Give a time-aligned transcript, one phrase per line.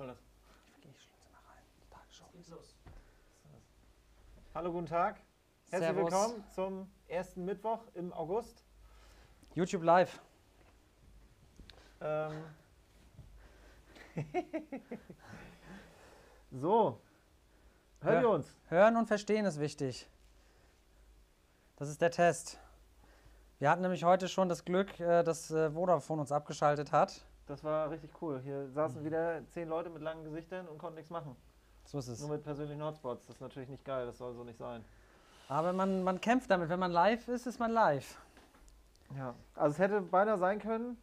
[0.00, 0.24] soll das?
[0.80, 1.62] Geh ich schließe mal rein.
[1.90, 2.24] Tagesschau.
[2.32, 2.74] Geht's los.
[4.54, 5.20] Hallo, guten Tag.
[5.68, 6.10] Herzlich Servus.
[6.10, 8.64] willkommen zum ersten Mittwoch im August.
[9.54, 10.18] YouTube Live.
[12.00, 12.32] Ähm
[16.50, 16.98] so,
[18.00, 18.20] hören Ja.
[18.22, 18.56] wir uns?
[18.70, 20.08] Hören und verstehen ist wichtig.
[21.76, 22.58] Das ist der Test.
[23.58, 27.26] Wir hatten nämlich heute schon das Glück, äh, dass äh, Vodafone uns abgeschaltet hat.
[27.50, 28.40] Das war richtig cool.
[28.44, 31.34] Hier saßen wieder zehn Leute mit langen Gesichtern und konnten nichts machen.
[31.84, 32.20] So ist es.
[32.20, 33.26] Nur mit persönlichen Hotspots.
[33.26, 34.84] Das ist natürlich nicht geil, das soll so nicht sein.
[35.48, 36.68] Aber man, man kämpft damit.
[36.68, 38.16] Wenn man live ist, ist man live.
[39.16, 39.34] Ja.
[39.56, 40.96] Also es hätte beinahe sein können,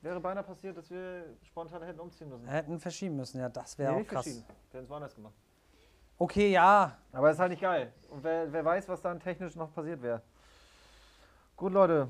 [0.00, 2.46] wäre beinahe passiert, dass wir spontan hätten umziehen müssen.
[2.46, 4.26] Hätten verschieben müssen, ja, das wäre Nee, auch nicht krass.
[4.26, 5.34] Wir hätten es woanders gemacht.
[6.16, 6.96] Okay, ja.
[7.10, 7.92] Aber es ist halt nicht geil.
[8.08, 10.22] Und wer, wer weiß, was dann technisch noch passiert wäre.
[11.56, 12.08] Gut, Leute.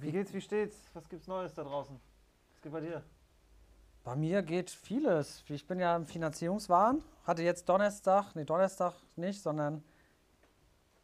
[0.00, 0.76] Wie geht's, wie steht's?
[0.94, 1.98] Was gibt's Neues da draußen?
[2.52, 3.02] Was geht bei dir?
[4.04, 5.42] Bei mir geht vieles.
[5.48, 7.02] Ich bin ja im Finanzierungswahn.
[7.24, 9.82] Hatte jetzt Donnerstag, nee, Donnerstag nicht, sondern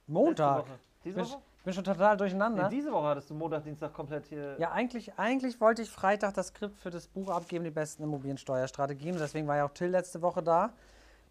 [0.07, 0.61] Montag.
[0.61, 0.79] Woche.
[1.05, 1.43] Diese Bin, Woche?
[1.59, 2.69] ich bin schon total durcheinander.
[2.69, 4.57] Nee, diese Woche hattest du Montag, Dienstag komplett hier.
[4.59, 9.17] Ja, eigentlich, eigentlich wollte ich Freitag das Skript für das Buch abgeben, die besten Immobiliensteuerstrategien.
[9.19, 10.73] Deswegen war ja auch Till letzte Woche da.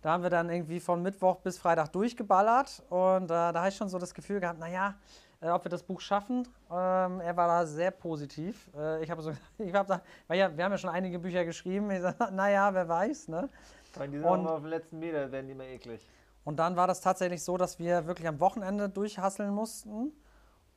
[0.02, 2.84] Da haben wir dann irgendwie von Mittwoch bis Freitag durchgeballert.
[2.90, 4.96] Und äh, da habe ich schon so das Gefühl gehabt, naja,
[5.44, 6.48] äh, ob wir das Buch schaffen.
[6.72, 8.70] Ähm, er war da sehr positiv.
[8.76, 11.92] Äh, ich habe so, ich habe weil ja, wir haben ja schon einige Bücher geschrieben.
[11.92, 13.50] Ich sage, naja, wer weiß, ne?
[13.96, 16.08] Weil die sind Und- auf den letzten Meter, werden die immer eklig.
[16.46, 20.12] Und dann war das tatsächlich so, dass wir wirklich am Wochenende durchhasseln mussten.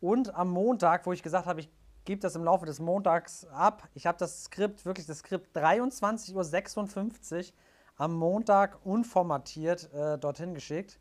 [0.00, 1.70] Und am Montag, wo ich gesagt habe, ich
[2.04, 3.82] gebe das im Laufe des Montags ab.
[3.94, 7.52] Ich habe das Skript, wirklich das Skript 23.56 Uhr
[7.96, 11.00] am Montag unformatiert äh, dorthin geschickt.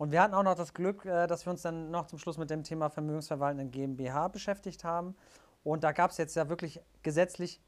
[0.00, 2.38] Und wir hatten auch noch das Glück, äh, dass wir uns dann noch zum Schluss
[2.38, 5.14] mit dem Thema Vermögensverwaltenden GmbH beschäftigt haben.
[5.62, 7.60] Und da gab es jetzt ja wirklich gesetzlich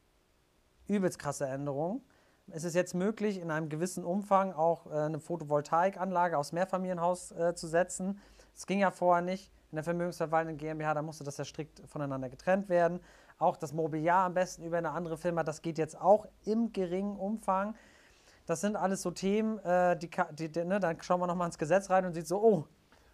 [0.87, 2.01] übelst krasse Änderungen.
[2.49, 7.55] Es ist jetzt möglich, in einem gewissen Umfang auch äh, eine Photovoltaikanlage aus Mehrfamilienhaus äh,
[7.55, 8.19] zu setzen.
[8.55, 9.53] Das ging ja vorher nicht.
[9.71, 13.01] In der Vermögensverwaltenden GmbH, da musste das ja strikt voneinander getrennt werden.
[13.37, 17.19] Auch das Mobiliar am besten über eine andere Firma, das geht jetzt auch im geringen
[17.19, 17.75] Umfang.
[18.47, 21.59] Das sind alles so Themen, äh, die, die, die, ne, dann schauen wir nochmal ins
[21.59, 22.65] Gesetz rein und sieht so, oh,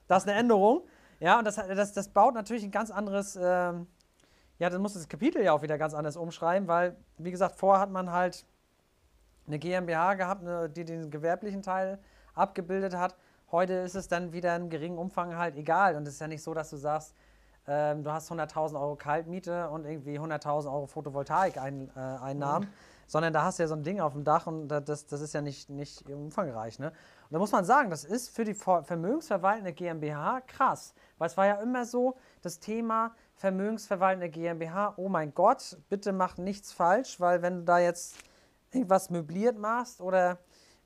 [0.06, 0.82] das ist eine Änderung.
[1.20, 3.86] Ja, und das, das, das baut natürlich ein ganz anderes, ähm,
[4.58, 7.80] ja, dann muss das Kapitel ja auch wieder ganz anders umschreiben, weil, wie gesagt, vorher
[7.80, 8.46] hat man halt
[9.46, 11.98] eine GmbH gehabt, eine, die den gewerblichen Teil
[12.34, 13.16] abgebildet hat.
[13.50, 15.96] Heute ist es dann wieder in geringen Umfang halt egal.
[15.96, 17.14] Und es ist ja nicht so, dass du sagst,
[17.66, 22.68] ähm, du hast 100.000 Euro Kaltmiete und irgendwie 100.000 Euro Photovoltaik-Einnahmen, äh, Einnahmen,
[23.08, 25.20] sondern da hast du ja so ein Ding auf dem Dach und da- das, das
[25.20, 26.78] ist ja nicht, nicht umfangreich.
[26.78, 26.88] Ne?
[26.90, 30.94] Und da muss man sagen, das ist für die Ver- vermögensverwaltende GmbH krass.
[31.18, 36.36] Weil es war ja immer so, das Thema vermögensverwaltende GmbH, oh mein Gott, bitte mach
[36.36, 38.16] nichts falsch, weil wenn du da jetzt
[38.70, 40.38] irgendwas möbliert machst oder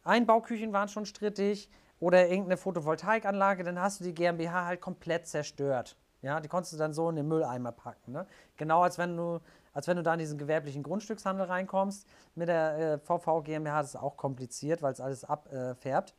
[0.05, 1.69] Einbauküchen waren schon strittig
[2.01, 5.97] oder irgendeine Photovoltaikanlage, dann hast du die GmbH halt komplett zerstört.
[6.23, 8.13] Ja, die konntest du dann so in den Mülleimer packen.
[8.13, 8.27] Ne?
[8.57, 9.41] Genau als wenn du,
[9.73, 12.07] als wenn du da in diesen gewerblichen Grundstückshandel reinkommst.
[12.35, 16.15] Mit der äh, VV GmbH ist auch kompliziert, weil es alles abfärbt.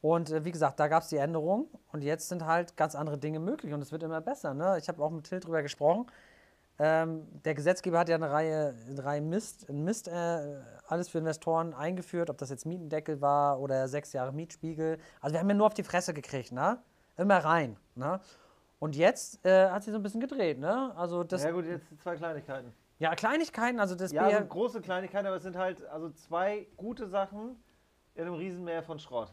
[0.00, 3.18] Und äh, wie gesagt, da gab es die Änderung und jetzt sind halt ganz andere
[3.18, 4.54] Dinge möglich und es wird immer besser.
[4.54, 4.78] Ne?
[4.78, 6.06] Ich habe auch mit Till drüber gesprochen.
[6.80, 11.74] Ähm, der Gesetzgeber hat ja eine Reihe, eine Reihe Mist, Mist äh, alles für Investoren
[11.74, 14.98] eingeführt, ob das jetzt Mietendeckel war oder sechs Jahre Mietspiegel.
[15.20, 16.78] Also wir haben ja nur auf die Fresse gekriegt, ne?
[17.16, 17.76] Immer rein.
[17.96, 18.20] Ne?
[18.78, 20.94] Und jetzt äh, hat sich so ein bisschen gedreht, ne?
[20.96, 21.42] Also das.
[21.42, 22.72] ja gut, jetzt zwei Kleinigkeiten.
[22.98, 26.66] Ja, Kleinigkeiten, also das Ja, BR also große Kleinigkeiten, aber es sind halt also zwei
[26.76, 27.56] gute Sachen
[28.14, 29.32] in einem Riesenmeer von Schrott.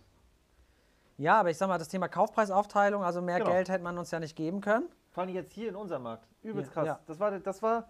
[1.17, 3.51] Ja, aber ich sag mal, das Thema Kaufpreisaufteilung, also mehr Genau.
[3.51, 4.89] Geld hätte man uns ja nicht geben können.
[5.11, 6.27] Vor allem jetzt hier in unserem Markt.
[6.43, 6.85] Übelst Ja, krass.
[6.87, 6.99] ja.
[7.07, 7.89] Das, war, das, war,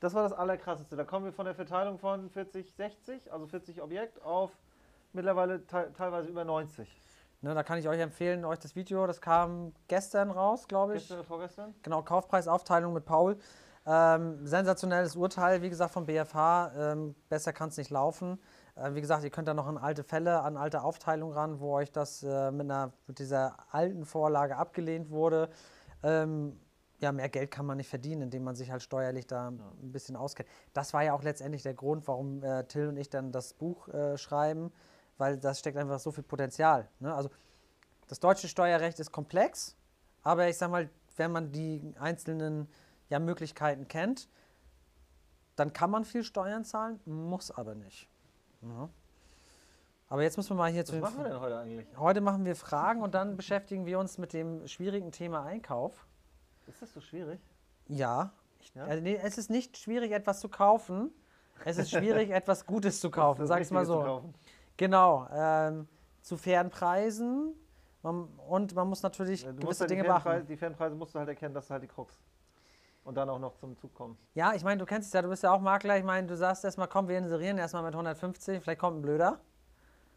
[0.00, 0.94] das war das Allerkrasseste.
[0.94, 4.50] Da kommen wir von der Verteilung von 40, 60, also 40 Objekt, auf
[5.12, 6.86] mittlerweile te teilweise über 90.
[7.46, 11.02] Ne, da kann ich euch empfehlen, euch das Video, das kam gestern raus, glaube ich.
[11.02, 11.74] Gestern oder vorgestern?
[11.84, 13.36] Genau, Kaufpreisaufteilung mit Paul.
[13.86, 16.72] Ähm, sensationelles Urteil, wie gesagt, vom BFH.
[16.76, 18.40] Ähm, besser kann es nicht laufen.
[18.74, 21.74] Äh, wie gesagt, ihr könnt da noch an alte Fälle, an alte Aufteilung ran, wo
[21.74, 25.48] euch das äh, mit, einer, mit dieser alten Vorlage abgelehnt wurde.
[26.02, 26.58] Ähm,
[26.98, 30.16] ja, mehr Geld kann man nicht verdienen, indem man sich halt steuerlich da ein bisschen
[30.16, 30.48] auskennt.
[30.72, 33.86] Das war ja auch letztendlich der Grund, warum äh, Till und ich dann das Buch
[33.86, 34.72] äh, schreiben,
[35.18, 36.88] weil das steckt einfach so viel Potenzial.
[37.00, 37.14] Ne?
[37.14, 37.30] Also
[38.08, 39.76] das deutsche Steuerrecht ist komplex,
[40.22, 42.68] aber ich sag mal, wenn man die einzelnen
[43.08, 44.28] ja, Möglichkeiten kennt,
[45.56, 48.08] dann kann man viel Steuern zahlen, muss aber nicht.
[48.62, 48.88] Ja.
[50.08, 51.86] Aber jetzt müssen wir mal hier zu Was machen wir denn heute eigentlich?
[51.98, 56.06] Heute machen wir Fragen und dann beschäftigen wir uns mit dem schwierigen Thema Einkauf.
[56.66, 57.40] Ist das so schwierig?
[57.88, 58.32] Ja.
[58.74, 58.84] Ja?
[58.84, 61.10] Also nee, es ist nicht schwierig, etwas zu kaufen.
[61.64, 64.22] Es ist schwierig, etwas Gutes zu kaufen, sag ich mal so.
[64.76, 65.88] Genau, ähm,
[66.20, 67.54] zu fairen Preisen.
[68.02, 70.46] Man, und man muss natürlich Du gewisse halt die, Dinge Fernpreise, beachten.
[70.48, 72.20] die Fernpreise musst du halt erkennen, das ist halt die Krux.
[73.04, 74.18] Und dann auch noch zum Zug kommen.
[74.34, 75.96] Ja, ich meine, du kennst es ja, du bist ja auch Makler.
[75.96, 79.38] Ich meine, du sagst erstmal, komm, wir inserieren erstmal mit 150, vielleicht kommt ein Blöder.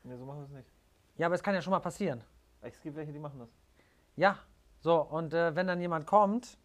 [0.03, 0.71] Ne, so machen wir es nicht.
[1.17, 2.23] Ja, aber es kann ja schon mal passieren.
[2.61, 3.49] Es gibt welche, die machen das.
[4.15, 4.39] Ja,
[4.81, 6.57] so, und äh, wenn dann jemand kommt,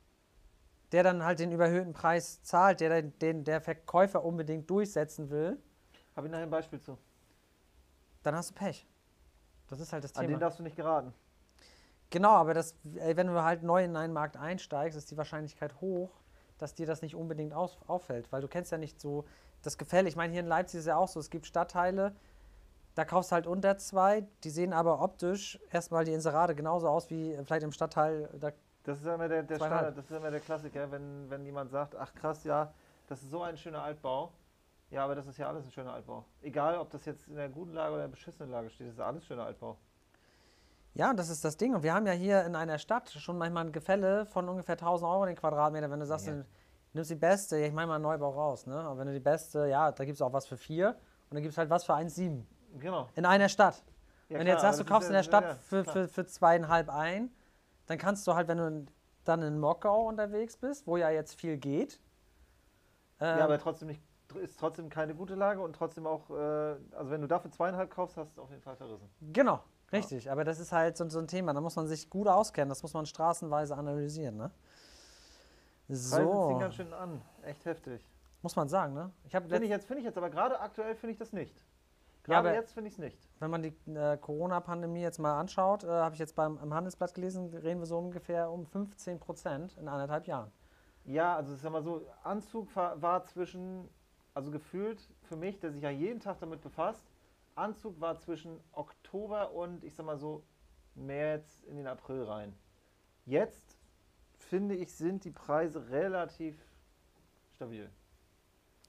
[0.92, 5.58] der dann halt den überhöhten Preis zahlt, der den, den der Verkäufer unbedingt durchsetzen will,
[6.16, 6.96] Habe ich nachher ein Beispiel zu.
[8.24, 8.86] Dann hast du Pech.
[9.68, 10.40] Das ist halt das An den Thema.
[10.40, 11.14] darfst du nicht geraten.
[12.10, 15.80] Genau, aber das, äh, wenn du halt neu in einen Markt einsteigst, ist die Wahrscheinlichkeit
[15.80, 16.10] hoch,
[16.58, 19.24] dass dir das nicht unbedingt aus, auffällt, weil du kennst ja nicht so
[19.62, 20.08] das Gefälle.
[20.08, 22.14] Ich meine, hier in Leipzig ist es ja auch so, es gibt Stadtteile,
[22.94, 27.10] da kaufst du halt unter zwei, die sehen aber optisch erstmal die Inserate genauso aus
[27.10, 28.52] wie äh, vielleicht im Stadtteil, da
[28.84, 29.56] Das ist ja immer der, der.
[29.56, 32.72] Standard, das ist immer der Klassiker, wenn, wenn jemand sagt, ach krass, ja,
[33.08, 34.30] das ist so ein schöner Altbau.
[34.94, 36.24] Ja, aber das ist ja alles ein schöner Altbau.
[36.40, 38.94] Egal, ob das jetzt in der guten Lage oder in der beschissenen Lage steht, das
[38.94, 39.76] ist alles schöner Altbau.
[40.94, 41.74] Ja, das ist das Ding.
[41.74, 45.10] Und wir haben ja hier in einer Stadt schon manchmal ein Gefälle von ungefähr 1000
[45.10, 45.90] Euro den Quadratmeter.
[45.90, 46.34] Wenn du sagst, Ja.
[46.34, 46.46] du
[46.92, 48.76] nimmst die beste, ich meine mal einen Neubau raus, ne?
[48.78, 50.96] Aber wenn du die beste, ja, da gibt es auch was für 4 und
[51.34, 52.44] dann gibt es halt was für 1,7.
[52.78, 53.08] Genau.
[53.16, 53.82] In einer Stadt.
[54.28, 56.24] Ja, wenn du klar, jetzt sagst, du kaufst in der Stadt ja, für, für, für
[56.24, 57.32] zweieinhalb ein,
[57.86, 58.86] dann kannst du halt, wenn du
[59.24, 62.00] dann in Mockau unterwegs bist, wo ja jetzt viel geht.
[63.18, 64.00] ähm, Ja, aber trotzdem nicht,
[64.36, 66.34] ist trotzdem keine gute Lage und trotzdem auch, äh,
[66.96, 69.08] also wenn du dafür zweieinhalb kaufst, hast du es auf jeden Fall verrissen.
[69.32, 69.60] Genau,
[69.92, 70.30] richtig.
[70.30, 71.52] Aber das ist halt so, so ein Thema.
[71.54, 72.68] Da muss man sich gut auskennen.
[72.68, 74.36] Das muss man straßenweise analysieren.
[74.36, 74.50] Ne?
[75.86, 77.20] Preise So, ziehen ganz schön an.
[77.42, 78.06] Echt heftig.
[78.42, 78.94] muss man sagen.
[78.94, 79.10] Ne?
[79.24, 81.56] Ich habe Finde ich jetzt, finde ich jetzt, aber gerade aktuell finde ich das nicht.
[82.26, 83.28] Ja, Gerade aber- jetzt finde ich es nicht.
[83.40, 87.12] wenn man die äh, Corona-Pandemie jetzt mal anschaut, äh, habe ich jetzt beim im Handelsblatt
[87.14, 90.50] gelesen, reden wir so ungefähr um 15 Prozent in anderthalb Jahren.
[91.04, 93.90] Ja, also ich sag mal so, Anzug war, war zwischen,
[94.34, 97.02] also gefühlt für mich, der sich ja jeden Tag damit befasst,
[97.54, 100.42] Anzug war zwischen Oktober und ich sag mal so
[100.96, 102.54] März in den April rein.
[103.26, 103.76] Jetzt
[104.38, 106.56] finde ich, sind die Preise relativ
[107.54, 107.88] stabil.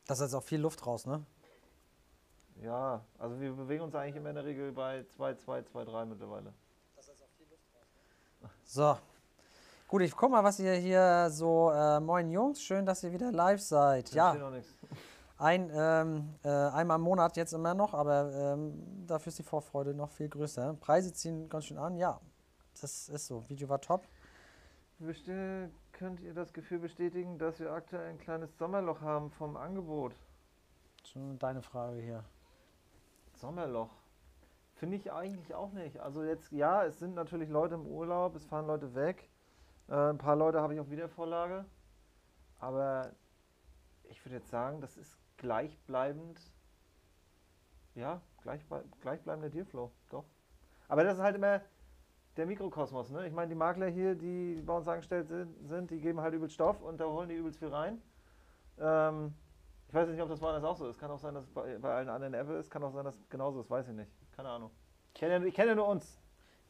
[0.08, 1.24] Da ist jetzt auch viel Luft raus, ne?
[2.62, 6.06] Ja, also wir bewegen uns eigentlich immer in der Regel bei 2, 2, 2, 3
[6.06, 6.54] mittlerweile.
[8.64, 8.98] So.
[9.88, 11.72] Gut, ich guck mal, was ihr hier so.
[11.72, 14.12] Äh, moin Jungs, schön, dass ihr wieder live seid.
[14.14, 14.74] Da Ja, noch nichts.
[15.38, 19.94] Ein, ähm, äh, einmal im Monat jetzt immer noch, aber ähm, dafür ist die Vorfreude
[19.94, 20.74] noch viel größer.
[20.76, 22.20] Preise ziehen ganz schön an, ja.
[22.80, 23.48] Das ist so.
[23.50, 24.08] Video war top.
[25.00, 30.16] Bestell, könnt ihr das Gefühl bestätigen, dass wir aktuell ein kleines Sommerloch haben vom Angebot?
[31.04, 32.24] Schon deine Frage hier.
[33.34, 33.90] Sommerloch.
[34.76, 36.00] Finde ich eigentlich auch nicht.
[36.00, 39.30] Also jetzt, ja, es sind natürlich Leute im Urlaub, es fahren Leute weg.
[39.90, 41.66] Äh, ein paar Leute habe ich auf Wiedervorlage.
[42.60, 43.12] Aber
[44.04, 46.42] ich würde jetzt sagen, das ist gleichbleibend.
[47.94, 50.26] Ja, gleichble gleichbleibender Dealflow, doch.
[50.88, 51.62] Aber das ist halt immer
[52.36, 53.28] der Mikrokosmos, ne?
[53.28, 56.82] Ich meine, die Makler hier, die bei uns angestellt sind, die geben halt übelst Stoff
[56.82, 58.02] und da holen die übelst viel rein.
[58.80, 59.36] Ähm,
[59.88, 61.00] ich weiß nicht, ob das woanders auch so ist.
[61.00, 62.72] Kann auch sein, dass es bei, bei allen anderen Apple ist.
[62.72, 63.70] Kann auch sein, dass es genauso ist.
[63.70, 64.12] Weiß ich nicht.
[64.36, 64.72] Keine Ahnung.
[65.14, 66.20] Ich kenne ja, kenn ja nur uns.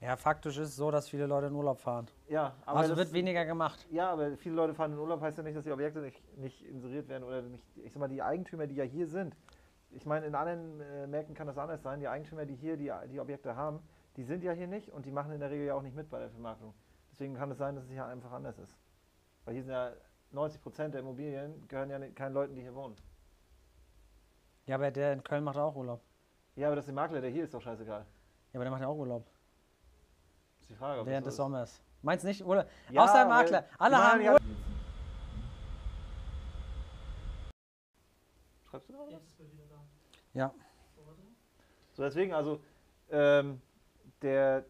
[0.01, 2.07] Ja, faktisch ist es so, dass viele Leute in Urlaub fahren.
[2.27, 3.87] Ja, aber also wird weniger gemacht.
[3.89, 6.63] Ja, aber viele Leute fahren in Urlaub, heißt ja nicht, dass die Objekte nicht, nicht
[6.63, 7.65] inseriert werden oder nicht.
[7.77, 9.35] Ich sag mal, die Eigentümer, die ja hier sind.
[9.91, 11.99] Ich meine, in anderen äh, Märkten kann das anders sein.
[11.99, 13.79] Die Eigentümer, die hier die, die Objekte haben,
[14.17, 16.09] die sind ja hier nicht und die machen in der Regel ja auch nicht mit
[16.09, 16.73] bei der Vermarktung.
[17.11, 18.75] Deswegen kann es sein, dass es hier einfach anders ist.
[19.45, 19.93] Weil hier sind ja
[20.31, 22.95] 90 Prozent der Immobilien gehören ja keinen Leuten, die hier wohnen.
[24.65, 26.01] Ja, aber der in Köln macht auch Urlaub.
[26.55, 28.01] Ja, aber das ist der Makler, der hier ist doch scheißegal.
[28.01, 29.25] Ja, aber der macht ja auch Urlaub.
[30.65, 31.01] Ist die Frage.
[31.01, 31.45] ob Während das des so ist.
[31.45, 31.81] Sommers.
[32.01, 32.43] Meinst du nicht?
[32.43, 32.65] Oder?
[32.89, 33.65] Ja, Außer Makler.
[33.77, 34.35] Alle haben ja-.
[38.63, 39.13] Schreibst du da was?
[40.33, 40.51] Ja.
[41.93, 42.63] So, deswegen, also,
[43.11, 43.61] ähm,
[44.23, 44.65] der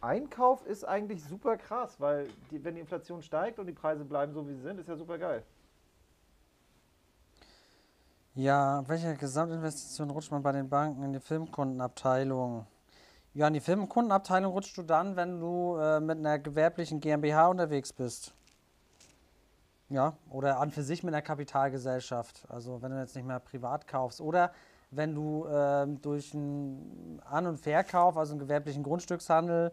[0.00, 4.32] Einkauf ist eigentlich super krass, weil die, wenn die Inflation steigt und die Preise bleiben
[4.32, 5.44] so, wie sie sind, ist ja super geil.
[8.34, 12.66] Ja, welche Gesamtinvestition rutscht man bei den Banken in die Firmenkundenabteilung?
[13.36, 17.92] Ja, in die Firmenkundenabteilung rutschst du dann, wenn du äh, mit einer gewerblichen GmbH unterwegs
[17.92, 18.32] bist.
[19.90, 22.46] Ja, oder an für sich mit einer Kapitalgesellschaft.
[22.48, 24.22] Also wenn du jetzt nicht mehr privat kaufst.
[24.22, 24.52] Oder
[24.90, 29.70] wenn du ähm, durch einen An- und Verkauf, also einen gewerblichen Grundstückshandel,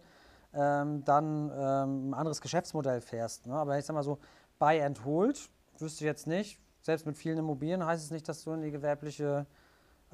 [0.53, 3.48] ähm, dann ähm, ein anderes Geschäftsmodell fährst.
[3.48, 3.53] Ne?
[3.53, 4.20] Aber ich sag mal so,
[4.60, 6.60] Buy and Hold, wüsste ich jetzt nicht.
[6.82, 9.46] Selbst mit vielen Immobilien heißt es nicht, dass du in die gewerbliche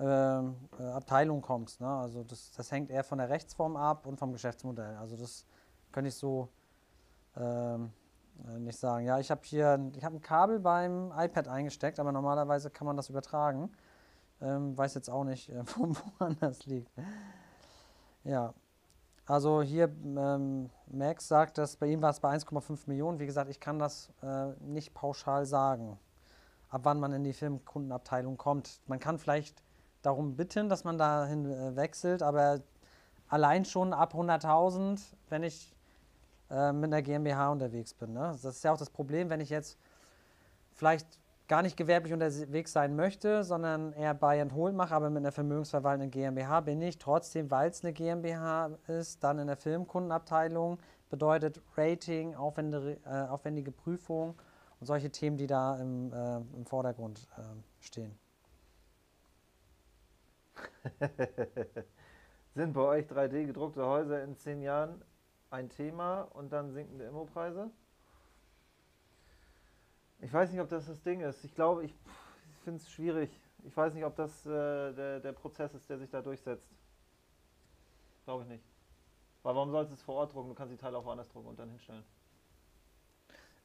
[0.05, 1.81] Abteilung kommst.
[1.81, 1.87] Ne?
[1.87, 4.95] Also das, das hängt eher von der Rechtsform ab und vom Geschäftsmodell.
[4.95, 5.45] Also das
[5.91, 6.49] könnte ich so
[7.35, 7.91] ähm,
[8.47, 9.05] äh, nicht sagen.
[9.05, 12.95] Ja, ich habe hier ich hab ein Kabel beim iPad eingesteckt, aber normalerweise kann man
[12.95, 13.71] das übertragen.
[14.41, 16.91] Ähm, weiß jetzt auch nicht, äh, wo, woran das liegt.
[18.23, 18.53] Ja,
[19.25, 23.19] also hier, ähm, Max sagt, dass bei ihm war es bei 1,5 Millionen.
[23.19, 25.99] Wie gesagt, ich kann das äh, nicht pauschal sagen,
[26.69, 28.81] ab wann man in die Filmkundenabteilung kommt.
[28.87, 29.61] Man kann vielleicht
[30.01, 32.61] darum bitten, dass man dahin äh, wechselt, aber
[33.27, 35.73] allein schon ab 100.000, wenn ich
[36.49, 38.13] äh, mit einer GmbH unterwegs bin.
[38.13, 38.31] Ne?
[38.41, 39.77] Das ist ja auch das Problem, wenn ich jetzt
[40.73, 41.07] vielleicht
[41.47, 45.31] gar nicht gewerblich unterwegs sein möchte, sondern eher Buy and Hold mache, aber mit einer
[45.31, 50.77] vermögensverwaltenden GmbH bin ich trotzdem, weil es eine GmbH ist, dann in der Filmkundenabteilung,
[51.09, 54.35] bedeutet Rating, aufwendige, äh, aufwendige Prüfung
[54.79, 57.41] und solche Themen, die da im, äh, im Vordergrund äh,
[57.79, 58.17] stehen.
[62.55, 65.01] Sind bei euch 3D gedruckte Häuser in zehn Jahren
[65.49, 67.69] ein Thema und dann sinkende Immopreise?
[70.21, 71.43] Ich weiß nicht, ob das das Ding ist.
[71.45, 73.29] Ich glaube, ich, ich finde es schwierig.
[73.63, 76.69] Ich weiß nicht, ob das äh, der, der Prozess ist, der sich da durchsetzt.
[78.25, 78.63] Glaube ich nicht.
[79.43, 80.49] Weil warum sollst du es vor Ort drucken?
[80.49, 82.03] Du kannst die Teile auch woanders drucken und dann hinstellen.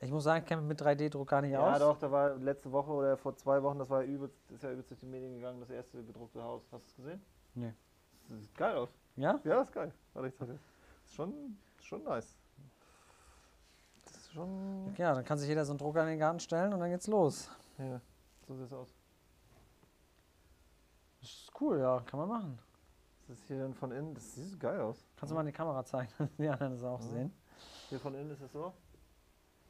[0.05, 1.73] Ich muss sagen, ich kenne mich mit 3D-Druck gar nicht ja, aus.
[1.73, 4.71] Ja, doch, da war letzte Woche oder vor zwei Wochen, das war übelst, ist ja
[4.71, 6.63] übelst durch die Medien gegangen, das erste gedruckte Haus.
[6.71, 7.23] Hast du es gesehen?
[7.55, 7.73] Nee.
[8.29, 8.91] Das sieht geil aus.
[9.17, 9.41] Ja?
[9.45, 9.93] Ja, ist geil.
[10.13, 10.59] Warte, ich sage.
[11.05, 12.37] Ist schon, schon nice.
[14.05, 14.95] Das ist schon.
[14.99, 17.07] Ja, dann kann sich jeder so einen Drucker in den Garten stellen und dann geht's
[17.07, 17.51] los.
[17.79, 17.99] Ja,
[18.47, 18.95] so sieht es aus.
[21.21, 22.59] Das ist cool, ja, kann man machen.
[23.27, 25.03] Das ist hier dann von innen, das sieht geil aus.
[25.17, 27.07] Kannst du mal in die Kamera zeigen, dass die anderen das auch Ja.
[27.07, 27.33] sehen.
[27.89, 28.75] Hier von innen ist es so.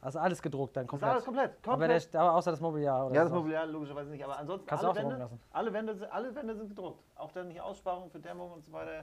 [0.05, 1.11] Also alles gedruckt dann Das ist komplett.
[1.11, 1.51] alles komplett.
[1.63, 2.13] Aber komplett.
[2.13, 3.37] der, aber außer das Mobiliar oder ja, das so.
[3.37, 5.39] Mobiliar logischerweise nicht, aber ansonsten Kannst du alle Wände, lassen.
[5.51, 7.03] alle, Wände, sind- alle Wände sind gedruckt.
[7.15, 9.01] Auch dann die Aussparung für Dämmung und so weiter.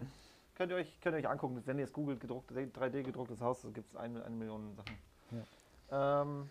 [0.54, 1.60] Könnt ihr euch, könnt ihr euch angucken.
[1.66, 4.96] Wenn ihr es googelt, gedruckt, 3D gedrucktes Haus, da gibt es eine, eine Million Sachen.
[5.90, 6.48] Ähm,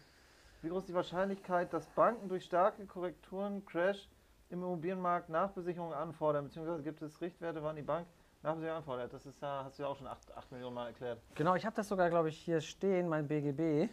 [0.62, 4.10] wie groß ist die Wahrscheinlichkeit, dass Banken durch starke Korrekturen, Crash
[4.50, 6.44] im Immobilienmarkt Nachbesicherungen anfordern?
[6.44, 8.06] Beziehungsweise gibt es Richtwerte, wann die Bank
[8.44, 9.14] Nachbesicherung anfordert?
[9.14, 11.22] Das ist ja, hast du ja auch schon 8, 8 Millionen Mal erklärt.
[11.36, 13.90] Genau, ich habe das sogar, glaube ich, hier stehen, mein BGB.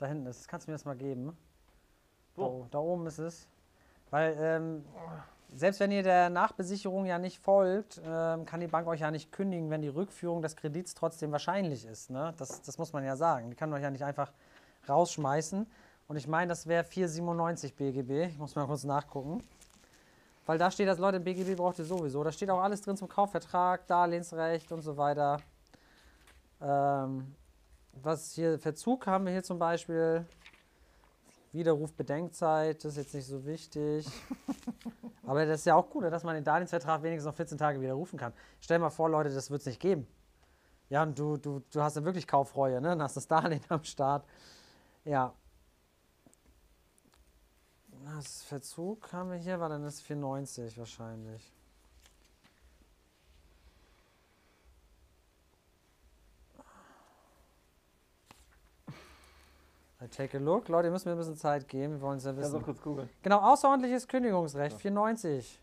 [0.00, 0.48] Da hinten ist es.
[0.48, 1.36] Kannst du mir das mal geben?
[2.36, 2.46] Da, Wo?
[2.46, 3.46] o- da oben ist es.
[4.10, 4.84] Weil, ähm,
[5.54, 9.30] selbst wenn ihr der Nachbesicherung ja nicht folgt, ähm, kann die Bank euch ja nicht
[9.30, 12.08] kündigen, wenn die Rückführung des Kredits trotzdem wahrscheinlich ist.
[12.10, 12.32] Ne?
[12.38, 13.50] Das, das muss man ja sagen.
[13.50, 14.32] Die kann euch ja nicht einfach
[14.88, 15.66] rausschmeißen.
[16.08, 18.26] Und ich meine, das wäre 497 BGB.
[18.30, 19.44] Ich muss mal kurz nachgucken.
[20.46, 22.24] Weil da steht, dass Leute, BGB braucht ihr sowieso.
[22.24, 25.40] Da steht auch alles drin zum Kaufvertrag, Darlehensrecht und so weiter.
[26.60, 27.34] Ähm,
[27.92, 30.26] was hier, Verzug haben wir hier zum Beispiel.
[31.52, 34.06] Widerruf Bedenkzeit, das ist jetzt nicht so wichtig.
[35.26, 38.18] Aber das ist ja auch gut, dass man den Darlehensvertrag wenigstens noch 14 Tage widerrufen
[38.18, 38.32] kann.
[38.60, 40.06] Stell dir mal vor, Leute, das wird es nicht geben.
[40.88, 42.90] Ja, und du, du, du hast ja wirklich Kaufreue, ne?
[42.90, 44.24] Dann hast das Darlehen am Start.
[45.04, 45.34] Ja.
[48.04, 51.52] Das Verzug haben wir hier, war dann das 490 wahrscheinlich.
[60.02, 60.68] I take a look.
[60.68, 62.56] Leute, ihr müsst mir ein bisschen Zeit geben, wir wollen es ja wissen.
[62.56, 63.08] auch kurz googeln.
[63.22, 64.78] Genau, außerordentliches Kündigungsrecht, Ja.
[64.78, 65.60] 490.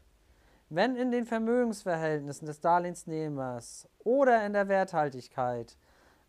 [0.69, 5.77] Wenn in den Vermögensverhältnissen des Darlehensnehmers oder in der Werthaltigkeit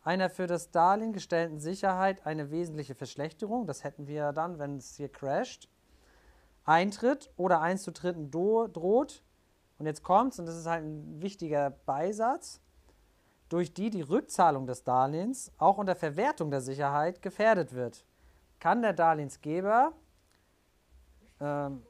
[0.03, 4.95] einer für das Darlehen gestellten Sicherheit eine wesentliche Verschlechterung, das hätten wir dann, wenn es
[4.95, 5.67] hier crasht,
[6.65, 9.23] eintritt oder einzutreten droht,
[9.77, 12.61] und jetzt kommt's, und das ist halt ein wichtiger Beisatz,
[13.49, 18.05] durch die die Rückzahlung des Darlehens auch unter Verwertung der Sicherheit gefährdet wird,
[18.59, 19.93] kann der Darlehensgeber
[21.39, 21.83] ähm,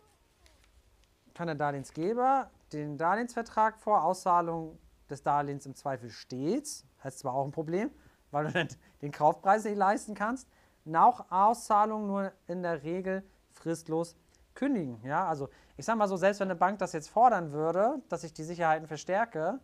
[1.34, 4.78] kann der Darlehensgeber den Darlehensvertrag vor Auszahlung
[5.10, 7.90] des Darlehens im Zweifel stets, das ist zwar auch ein Problem,
[8.32, 8.68] weil du
[9.02, 10.50] den Kaufpreis nicht leisten kannst,
[10.86, 14.18] nach Auszahlung nur in der Regel fristlos
[14.54, 15.02] kündigen.
[15.04, 18.24] Ja, also ich sage mal so, selbst wenn eine Bank das jetzt fordern würde, dass
[18.24, 19.60] ich die Sicherheiten verstärke,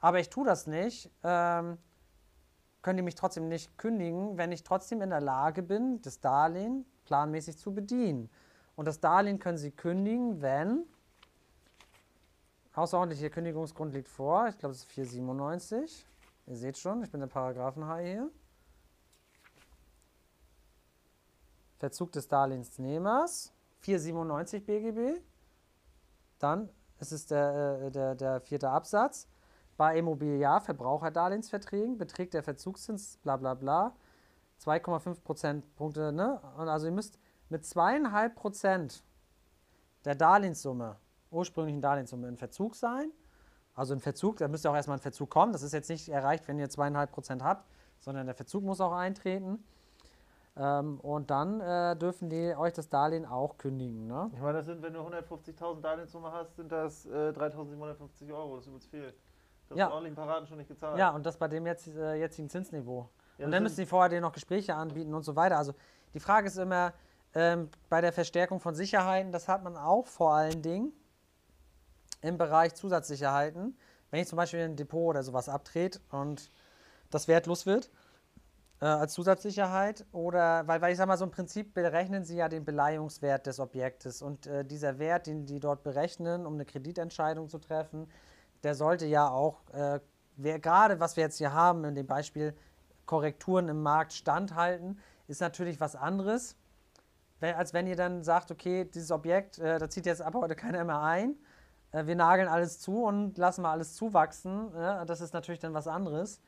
[0.00, 1.78] aber ich tue das nicht, ähm,
[2.82, 6.84] können die mich trotzdem nicht kündigen, wenn ich trotzdem in der Lage bin, das Darlehen
[7.04, 8.30] planmäßig zu bedienen.
[8.76, 10.84] Und das Darlehen können Sie kündigen, wenn
[12.74, 14.48] außerordentlicher Kündigungsgrund liegt vor.
[14.48, 16.06] Ich glaube, es ist 497.
[16.46, 18.30] Ihr seht schon, ich bin der Paragraphenhai hier.
[21.78, 25.20] Verzug des Darlehensnehmers, 497 BGB.
[26.38, 26.68] Dann
[27.00, 29.26] ist es der, äh, der, der vierte Absatz.
[29.76, 33.94] Bei Immobiliar Verbraucherdarlehensverträgen beträgt der Verzugszins bla bla bla
[34.62, 36.12] 2,5 Prozentpunkte.
[36.12, 36.40] Ne?
[36.56, 37.18] Und also ihr müsst
[37.48, 39.04] mit zweieinhalb Prozent
[40.04, 40.96] der Darlehenssumme,
[41.30, 43.10] ursprünglichen Darlehenssumme, in Verzug sein.
[43.74, 45.52] Also in Verzug, da müsste auch erstmal ein Verzug kommen.
[45.52, 47.68] Das ist jetzt nicht erreicht, wenn ihr zweieinhalb Prozent habt,
[47.98, 49.62] sondern der Verzug muss auch eintreten.
[50.56, 54.06] Ähm, und dann äh, dürfen die euch das Darlehen auch kündigen.
[54.06, 54.30] Ne?
[54.32, 58.56] Ich meine, das sind, wenn du 150.000 Darlehenssumme hast, sind das äh, 3.750 Euro.
[58.56, 59.14] Das ist übrigens viel.
[59.68, 59.86] Das Ja.
[59.86, 60.98] ist ordentlich Paraden schon nicht gezahlt.
[60.98, 63.08] Ja, und das bei dem jetzt, äh, jetzigen Zinsniveau.
[63.38, 65.58] Ja, und dann müssen die vorher denen noch Gespräche anbieten und so weiter.
[65.58, 65.74] Also
[66.14, 66.92] die Frage ist immer,
[67.34, 70.92] ähm, bei der Verstärkung von Sicherheiten, das hat man auch vor allen Dingen
[72.22, 73.76] im Bereich Zusatzsicherheiten.
[74.10, 76.50] Wenn ich zum Beispiel ein Depot oder sowas abtrete und
[77.10, 77.90] das wertlos wird
[78.80, 82.48] äh, als Zusatzsicherheit oder, weil, weil ich sag mal, so im Prinzip berechnen sie ja
[82.48, 87.48] den Beleihungswert des Objektes und äh, dieser Wert, den die dort berechnen, um eine Kreditentscheidung
[87.48, 88.08] zu treffen,
[88.62, 90.00] der sollte ja auch, äh,
[90.36, 92.54] gerade was wir jetzt hier haben, in dem Beispiel
[93.06, 94.98] Korrekturen im Markt standhalten,
[95.28, 96.56] ist natürlich was anderes,
[97.40, 100.84] als wenn ihr dann sagt, okay, dieses Objekt, äh, da zieht jetzt ab heute keiner
[100.84, 101.36] mehr ein,
[101.92, 105.74] äh, wir nageln alles zu und lassen mal alles zuwachsen, ja, das ist natürlich dann
[105.74, 106.40] was anderes.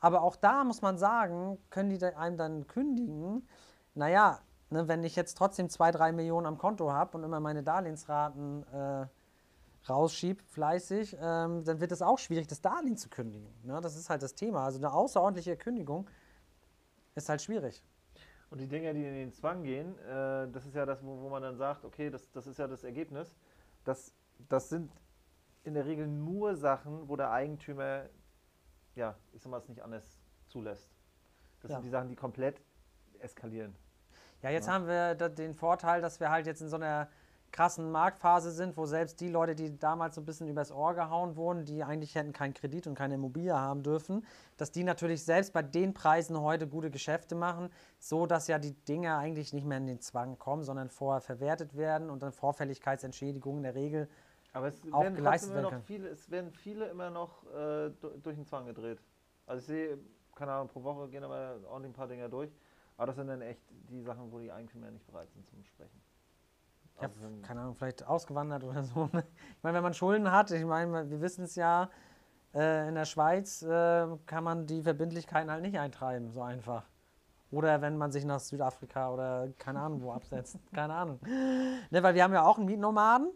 [0.00, 3.48] Aber auch da muss man sagen, können die einem dann kündigen,
[3.94, 4.40] naja,
[4.70, 8.64] ne, wenn ich jetzt trotzdem zwei, drei Millionen am Konto habe und immer meine Darlehensraten
[8.72, 9.06] äh,
[9.88, 13.48] rausschiebe, fleißig, ähm, dann wird es auch schwierig, das Darlehen zu kündigen.
[13.64, 13.80] Ne?
[13.80, 14.64] Das ist halt das Thema.
[14.64, 16.08] Also eine außerordentliche Kündigung
[17.14, 17.82] ist halt schwierig.
[18.50, 21.28] Und die Dinge, die in den Zwang gehen, äh, das ist ja das, wo, wo
[21.30, 23.34] man dann sagt, okay, das, das ist ja das Ergebnis.
[23.84, 24.12] Das,
[24.48, 24.92] das sind
[25.64, 28.04] in der Regel nur Sachen, wo der Eigentümer,
[28.94, 30.90] ja, ich sag mal, es nicht anders zulässt.
[31.60, 31.76] Das Ja.
[31.78, 32.60] sind die Sachen, die komplett
[33.20, 33.74] eskalieren.
[34.42, 34.74] Ja, jetzt Ja.
[34.74, 37.08] haben wir den Vorteil, dass wir halt jetzt in so einer
[37.52, 41.36] krassen Marktphase sind, wo selbst die Leute, die damals so ein bisschen übers Ohr gehauen
[41.36, 45.52] wurden, die eigentlich hätten keinen Kredit und keine Immobilie haben dürfen, dass die natürlich selbst
[45.52, 49.78] bei den Preisen heute gute Geschäfte machen, so dass ja die Dinge eigentlich nicht mehr
[49.78, 54.08] in den Zwang kommen, sondern vorher verwertet werden und dann Vorfälligkeitsentschädigungen in der Regel.
[54.54, 55.82] Aber es Auch werden geleistet werden können.
[55.82, 59.00] viele, es werden viele immer noch äh, du- durch den Zwang gedreht.
[59.46, 59.98] Also ich sehe,
[60.34, 62.50] keine Ahnung, pro Woche gehen aber ordentlich ein paar Dinger durch.
[62.96, 66.00] Aber das sind dann echt die Sachen, wo die Eigentümer nicht bereit sind zum Sprechen.
[67.00, 69.08] Ja, Also keine Ahnung, vielleicht ausgewandert oder so.
[69.12, 69.24] ne?
[69.56, 71.90] Ich meine, wenn man Schulden hat, ich meine, wir wissen es ja,
[72.54, 76.84] äh, in der Schweiz äh, kann man die Verbindlichkeiten halt nicht eintreiben, so einfach.
[77.50, 80.58] Oder wenn man sich nach Südafrika oder keine Ahnung wo absetzt.
[80.72, 81.20] keine Ahnung.
[81.90, 83.30] Ne, weil wir haben ja auch einen Mietnomaden,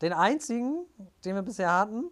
[0.00, 0.84] den einzigen,
[1.24, 2.04] den wir bisher hatten.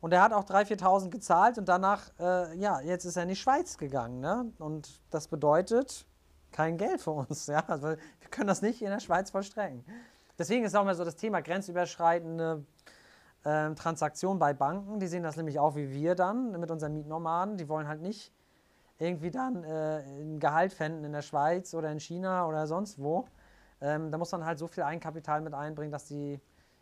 [0.00, 3.28] Und der hat auch 3.000, 4.000 gezahlt und danach, äh, ja, jetzt ist er in
[3.28, 4.20] die Schweiz gegangen.
[4.20, 4.50] Ne?
[4.58, 6.06] Und das bedeutet
[6.52, 7.46] kein Geld für uns.
[7.48, 7.64] Ja?
[7.66, 9.84] Also wir können das nicht in der Schweiz vollstrecken.
[10.38, 12.64] Deswegen ist auch mal so das Thema grenzüberschreitende
[13.44, 15.00] ähm, Transaktionen bei Banken.
[15.00, 17.56] Die sehen das nämlich auch wie wir dann mit unseren Mietnomaden.
[17.56, 18.32] Die wollen halt nicht
[18.98, 23.26] irgendwie dann äh, ein Gehalt fänden in der Schweiz oder in China oder sonst wo.
[23.80, 26.38] Ähm, da muss man halt so viel Eigenkapital mit einbringen, dass die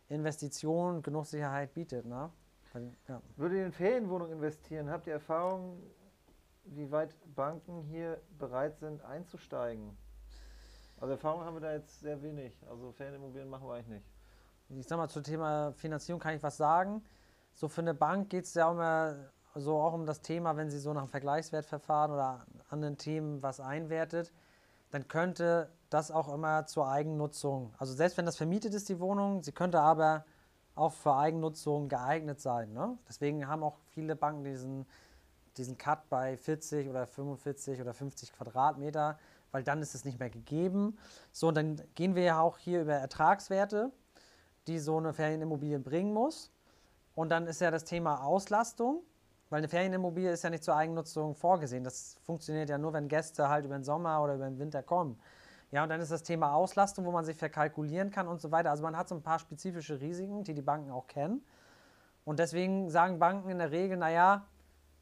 [0.09, 2.05] Investition genug Sicherheit bietet.
[2.05, 2.29] Ne?
[3.07, 3.21] Ja.
[3.37, 4.89] Würde in Ferienwohnungen investieren?
[4.89, 5.81] Habt ihr Erfahrung,
[6.75, 9.97] wie weit Banken hier bereit sind einzusteigen?
[10.99, 12.53] Also Erfahrung haben wir da jetzt sehr wenig.
[12.69, 14.01] Also Ferienimmobilien machen wir eigentlich
[14.67, 14.79] nicht.
[14.79, 17.03] ich sag mal, zum Thema Finanzierung kann ich was sagen.
[17.53, 19.15] So für eine Bank geht es ja immer
[19.55, 23.59] so auch um das Thema, wenn sie so nach einem Vergleichswertverfahren oder anderen Themen was
[23.59, 24.31] einwertet,
[24.91, 29.41] dann könnte das auch immer zur Eigennutzung, also selbst wenn das vermietet ist, die Wohnung,
[29.43, 30.25] sie könnte aber
[30.75, 32.73] auch für Eigennutzung geeignet sein.
[32.73, 32.97] Ne?
[33.07, 34.85] Deswegen haben auch viele Banken diesen,
[35.59, 39.19] diesen Cut bei 40 oder 45 oder 50 Quadratmeter,
[39.51, 40.97] weil dann ist es nicht mehr gegeben.
[41.31, 43.91] So, und dann gehen wir ja auch hier über Ertragswerte,
[44.67, 46.51] die so eine Ferienimmobilie bringen muss.
[47.15, 49.03] Und dann ist ja das Thema Auslastung,
[49.49, 51.83] weil eine Ferienimmobilie ist ja nicht zur Eigennutzung vorgesehen.
[51.83, 55.19] Das funktioniert ja nur, wenn Gäste halt über den Sommer oder über den Winter kommen.
[55.71, 58.71] Ja, und dann ist das Thema Auslastung, wo man sich verkalkulieren kann und so weiter.
[58.71, 61.43] Also man hat so ein paar spezifische Risiken, die die Banken auch kennen.
[62.25, 64.45] Und deswegen sagen Banken in der Regel, naja,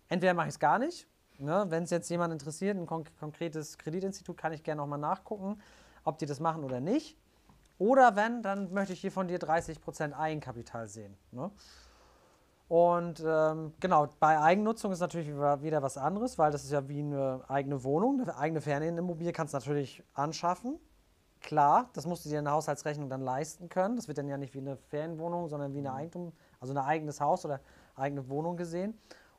[0.09, 1.07] entweder mache ich es gar nicht.
[1.39, 1.65] Ne?
[1.69, 5.59] Wenn es jetzt jemand interessiert, ein konk konkretes Kreditinstitut, kann ich gerne auch mal nachgucken,
[6.03, 7.17] ob die das machen oder nicht.
[7.79, 11.15] Oder wenn, dann möchte ich hier von dir 30% Eigenkapital sehen.
[11.31, 11.51] Ne?
[12.67, 16.87] Und ähm, genau, bei Eigennutzung ist natürlich wieder wieder was anderes, weil das ist ja
[16.89, 20.77] wie eine eigene Wohnung, eine eigene Ferienimmobilie kannst du natürlich anschaffen.
[21.39, 23.95] Klar, das musst du dir in der Haushaltsrechnung dann leisten können.
[23.95, 27.21] Das wird dann ja nicht wie eine Ferienwohnung, sondern wie eine Eigentum, also ein eigenes
[27.21, 27.61] Haus oder
[27.95, 28.97] eigene Wohnung gesehen.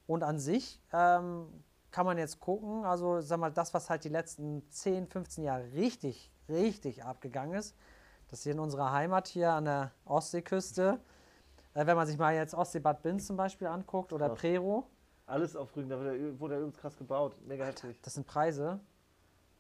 [0.09, 1.47] Und an sich ähm,
[1.91, 5.71] kann man jetzt gucken, also sag mal, das, was halt die letzten 10, 15 Jahre
[5.75, 7.77] richtig, richtig abgegangen ist,
[8.31, 10.99] das hier in unserer Heimat hier an der Ostseeküste,
[11.75, 14.39] äh, wenn man sich mal jetzt Ostseebad Binz zum Beispiel anguckt oder Krass.
[14.39, 14.87] Prero,
[15.27, 17.37] Alles auf Rügen, da wurde, wurde übelst krass gebaut.
[17.47, 18.01] Mega heftig.
[18.01, 18.81] das sind Preise.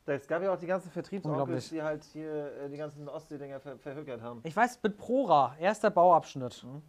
[0.06, 3.76] Es gab ja auch die ganzen Vertriebsonkels, die halt hier äh, die ganzen Ostsee-Dinger ver
[3.76, 4.40] verhökert haben.
[4.44, 6.64] Ich weiß, mit Prora, erster Bauabschnitt.
[6.64, 6.80] Mhm.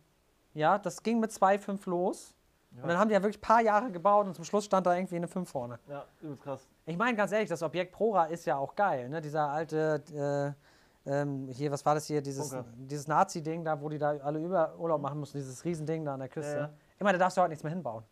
[0.53, 2.33] Ja, das ging mit 2,5 los.
[2.71, 2.83] Ja.
[2.83, 4.95] Und dann haben die ja wirklich ein paar Jahre gebaut und zum Schluss stand da
[4.95, 5.79] irgendwie eine 5 vorne.
[5.87, 6.67] Ja, übelst krass.
[6.85, 9.21] Ich meine ganz ehrlich, das Objekt Prora ist ja auch geil, ne?
[9.21, 10.55] Dieser alte,
[11.05, 12.65] äh, ähm, hier, was war das hier, dieses, Bunker.
[12.77, 16.19] dieses Nazi-Ding da, wo die da alle über Urlaub machen mussten, dieses Riesending da an
[16.19, 16.53] der Küste.
[16.53, 16.73] Ja, ja.
[16.97, 18.03] Ich meine, da darfst du heute nichts mehr hinbauen.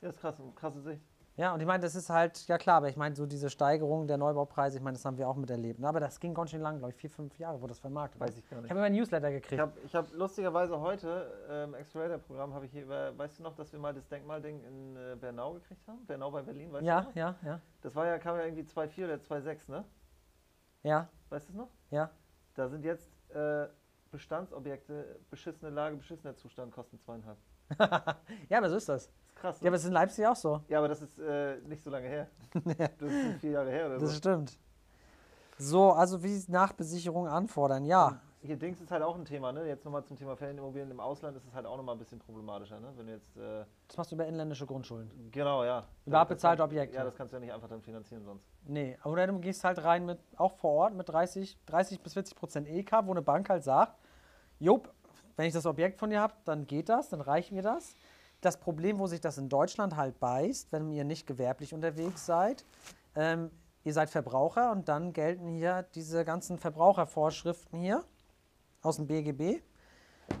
[0.00, 1.02] Ja, ist krass, krasse Sicht.
[1.38, 4.06] Ja, und ich meine, das ist halt, ja klar, aber ich meine, so diese Steigerung
[4.06, 5.78] der Neubaupreise, ich meine, das haben wir auch miterlebt.
[5.80, 5.86] Ne?
[5.86, 8.38] Aber das ging ganz schön lang, glaube ich, vier, fünf Jahre, wo das vermarktet Weiß
[8.38, 8.70] ich gar Ich nicht.
[8.70, 9.60] habe immer ein Newsletter Ich gekriegt.
[9.60, 13.70] habe ich hab lustigerweise heute im Accelerator-Programm habe ich hier über, weißt du noch, dass
[13.70, 16.06] wir mal das Denkmalding in äh, Bernau gekriegt haben?
[16.06, 17.14] Bernau bei Berlin, weißt du ja, noch?
[17.14, 19.84] ja, ja, Das war ja, kam ja irgendwie 2,4 oder 2,6, ne?
[20.84, 21.68] ja, Weißt du es noch?
[21.90, 22.10] ja.
[22.54, 23.66] Da sind jetzt äh,
[24.10, 27.36] Bestandsobjekte, beschissene Lage, beschissener Zustand, kosten zweieinhalb.
[28.48, 29.04] Ja, aber so ist das.
[29.06, 29.58] ist krass.
[29.60, 29.68] Ja, Ne?
[29.68, 30.60] aber es ist in Leipzig auch so.
[30.68, 32.28] Ja, aber das ist äh, nicht so lange her.
[32.98, 34.16] Das ist vier Jahre her oder Das so.
[34.16, 34.58] stimmt.
[35.58, 38.20] So, also wie Nachbesicherung anfordern, ja.
[38.42, 39.66] Hier Dings ist halt auch ein Thema, ne?
[39.66, 42.78] Jetzt nochmal zum Thema Ferienimmobilien im Ausland ist es halt auch nochmal ein bisschen problematischer,
[42.78, 42.92] ne?
[42.96, 45.30] Wenn du jetzt, äh, Das machst du über inländische Grundschulden.
[45.32, 45.78] genau, ja.
[46.04, 46.94] Über Das abbezahlte Objekte.
[46.96, 48.44] Ja, das kannst du ja nicht einfach dann finanzieren sonst.
[48.66, 52.36] Nee, oder du gehst halt rein mit, auch vor Ort, mit 30, 30 bis 40
[52.36, 53.96] Prozent EK, wo eine Bank halt sagt,
[54.60, 54.92] Jupp,
[55.36, 57.94] wenn ich das Objekt von dir habe, dann geht das, dann reicht mir das.
[58.40, 62.64] Das Problem, wo sich das in Deutschland halt beißt, wenn ihr nicht gewerblich unterwegs seid,
[63.14, 63.50] ähm,
[63.84, 68.04] ihr seid Verbraucher und dann gelten hier diese ganzen Verbrauchervorschriften hier
[68.82, 69.62] aus dem BGB.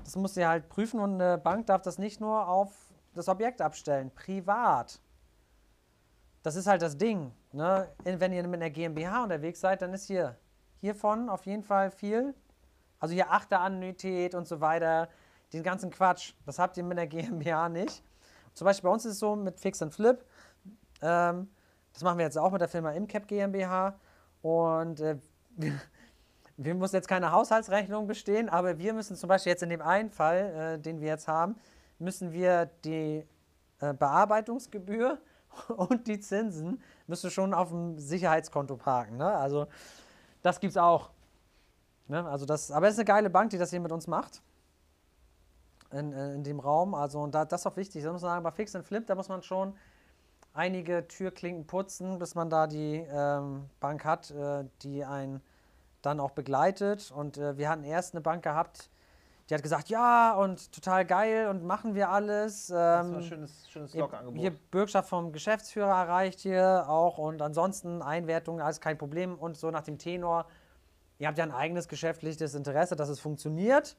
[0.04, 2.72] Das musst ihr halt prüfen und eine Bank darf das nicht nur auf
[3.14, 5.00] das Objekt abstellen, privat.
[6.42, 7.32] Das ist halt das Ding.
[7.52, 7.88] Ne?
[8.04, 10.36] Wenn ihr mit einer GmbH unterwegs seid, dann ist hier
[10.80, 12.34] hiervon auf jeden Fall viel.
[12.98, 15.08] Also hier Achterannuität und so weiter,
[15.52, 16.34] den ganzen Quatsch.
[16.44, 18.02] Das habt ihr mit einer GmbH nicht.
[18.54, 20.24] Zum Beispiel bei uns ist es so mit Fix and Flip.
[21.02, 21.48] Ähm,
[21.92, 23.98] das machen wir jetzt auch mit der Firma Imcap GmbH.
[24.42, 25.18] Und äh,
[25.56, 25.72] wir,
[26.56, 30.10] wir müssen jetzt keine Haushaltsrechnung bestehen, aber wir müssen zum Beispiel jetzt in dem einen
[30.10, 31.56] Fall, äh, den wir jetzt haben,
[31.98, 33.26] müssen wir die
[33.80, 35.18] äh, Bearbeitungsgebühr
[35.68, 39.16] und die Zinsen müssen schon auf dem Sicherheitskonto parken.
[39.16, 39.30] Ne?
[39.30, 39.66] Also
[40.42, 41.10] das gibt es auch.
[42.08, 42.28] Ne?
[42.28, 44.42] Also das, aber es ist eine geile Bank, die das hier mit uns macht.
[45.92, 46.94] In, äh, in dem Raum.
[46.94, 48.02] Also und da, das ist auch wichtig.
[48.02, 49.74] Da muss man sagen, bei Fix and Flip, da muss man schon
[50.52, 55.42] einige Türklinken putzen, bis man da die ähm, Bank hat, äh, die einen
[56.02, 57.12] dann auch begleitet.
[57.14, 58.90] Und äh, wir hatten erst eine Bank gehabt,
[59.48, 62.66] die hat gesagt, ja, und total geil und machen wir alles.
[62.66, 64.40] Das ist ein Ähm, schönes, schönes Log-Angebot.
[64.40, 69.70] Hier Bürgschaft vom Geschäftsführer erreicht hier auch und ansonsten Einwertung, alles kein Problem und so
[69.70, 70.46] nach dem Tenor.
[71.18, 73.96] Ihr habt ja ein eigenes geschäftliches Interesse, dass es funktioniert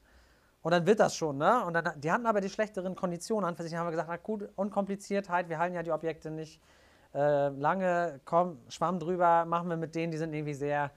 [0.62, 1.64] und dann wird das schon, ne?
[1.64, 3.56] Und dann, die hatten aber die schlechteren Konditionen an.
[3.56, 6.60] Für haben wir gesagt, na gut, Unkompliziertheit, wir halten ja die Objekte nicht
[7.14, 10.90] äh, lange, komm, Schwamm drüber, machen wir mit denen, die sind irgendwie sehr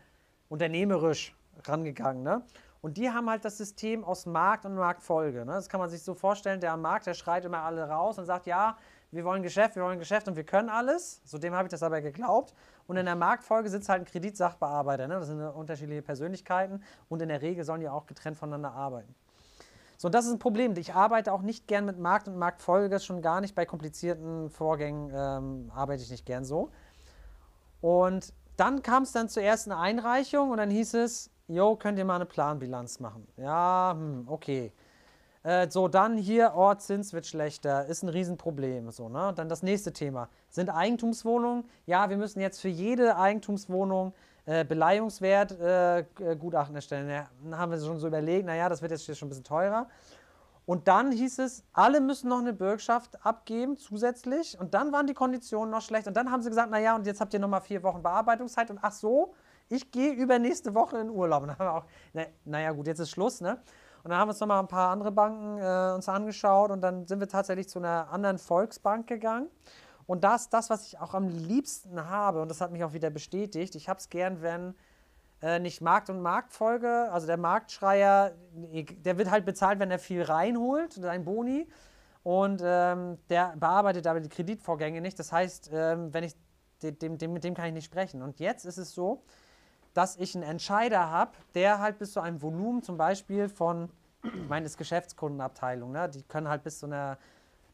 [0.49, 2.43] unternehmerisch rangegangen, ne?
[2.81, 5.45] Und die haben halt das System aus Markt und Marktfolge.
[5.45, 5.53] Ne?
[5.53, 8.25] Das kann man sich so vorstellen, der am Markt, der schreit immer alle raus und
[8.25, 8.75] sagt, ja,
[9.11, 11.21] wir wollen Geschäft, wir wollen Geschäft und wir können alles.
[11.23, 12.55] So dem habe ich das aber geglaubt.
[12.91, 15.07] Und in der Marktfolge sitzt halt ein Kreditsachbearbeiter.
[15.07, 15.13] Ne?
[15.13, 19.15] Das sind unterschiedliche Persönlichkeiten und in der Regel sollen die auch getrennt voneinander arbeiten.
[19.95, 20.75] So, das ist ein Problem.
[20.75, 25.09] Ich arbeite auch nicht gern mit Markt und Marktfolge, schon gar nicht bei komplizierten Vorgängen
[25.15, 26.69] ähm, arbeite ich nicht gern so.
[27.79, 32.03] Und dann kam es dann zur ersten Einreichung und dann hieß es, jo, könnt ihr
[32.03, 33.25] mal eine Planbilanz machen?
[33.37, 34.73] Ja, hm, okay.
[35.43, 38.91] Äh, so, dann hier, oh, Zins wird schlechter, ist ein Riesenproblem.
[38.91, 39.33] So, ne?
[39.35, 40.29] Dann das nächste Thema.
[40.49, 41.65] Sind Eigentumswohnungen?
[41.85, 44.13] Ja, wir müssen jetzt für jede Eigentumswohnung
[44.45, 47.09] äh, Beleihungswert äh, G- Gutachten erstellen.
[47.09, 49.87] Ja, dann haben wir schon so überlegt, naja, das wird jetzt schon ein bisschen teurer.
[50.67, 54.59] Und dann hieß es, alle müssen noch eine Bürgschaft abgeben zusätzlich.
[54.59, 56.07] Und dann waren die Konditionen noch schlecht.
[56.07, 58.69] Und dann haben sie gesagt, naja, und jetzt habt ihr nochmal vier Wochen Bearbeitungszeit.
[58.69, 59.33] Und ach so,
[59.69, 61.41] ich gehe übernächste Woche in Urlaub.
[61.41, 63.57] Und dann haben wir auch, na, naja gut, jetzt ist Schluss, ne?
[64.03, 66.71] Und dann haben wir uns nochmal ein paar andere Banken äh, uns angeschaut.
[66.71, 69.47] Und dann sind wir tatsächlich zu einer anderen Volksbank gegangen.
[70.07, 72.41] Und das das, was ich auch am liebsten habe.
[72.41, 73.75] Und das hat mich auch wieder bestätigt.
[73.75, 74.75] Ich habe es gern, wenn
[75.41, 80.23] äh, nicht Markt und Marktfolge, also der Marktschreier, der wird halt bezahlt, wenn er viel
[80.23, 81.67] reinholt, sein Boni.
[82.23, 85.17] Und ähm, der bearbeitet aber die Kreditvorgänge nicht.
[85.17, 86.35] Das heißt, ähm, wenn ich
[86.83, 88.21] de- dem, dem, mit dem kann ich nicht sprechen.
[88.21, 89.23] Und jetzt ist es so,
[89.93, 93.89] dass ich einen Entscheider habe, der halt bis zu einem Volumen zum Beispiel von,
[94.23, 96.09] ich meine, das ist Geschäftskundenabteilung, ne?
[96.09, 97.17] die können halt bis zu einer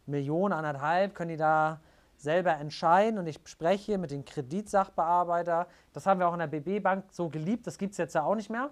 [0.06, 1.80] Million, anderthalb, können die da
[2.15, 5.67] selber entscheiden und ich spreche mit dem Kreditsachbearbeiter.
[5.93, 8.36] Das haben wir auch in der BB-Bank so geliebt, das gibt es jetzt ja auch
[8.36, 8.71] nicht mehr.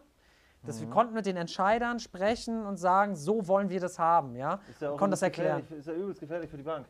[0.64, 4.60] Dass wir konnten mit den Entscheidern sprechen und sagen, so wollen wir das haben, ja.
[4.68, 5.62] ist ja auch konnten das erklären.
[5.70, 6.88] Ist ja übelst gefährlich für die Bank.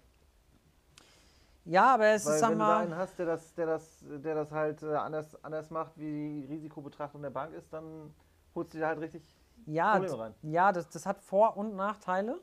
[1.65, 4.35] Ja, aber es Weil ist, sag wenn du einen hast, der das, der das, der
[4.35, 8.13] das halt äh, anders, anders macht, wie die Risikobetrachtung der Bank ist, dann
[8.53, 9.23] holst du dir halt richtig
[9.65, 10.33] ja, Probleme rein.
[10.43, 12.39] ja das, das hat Vor- und Nachteile.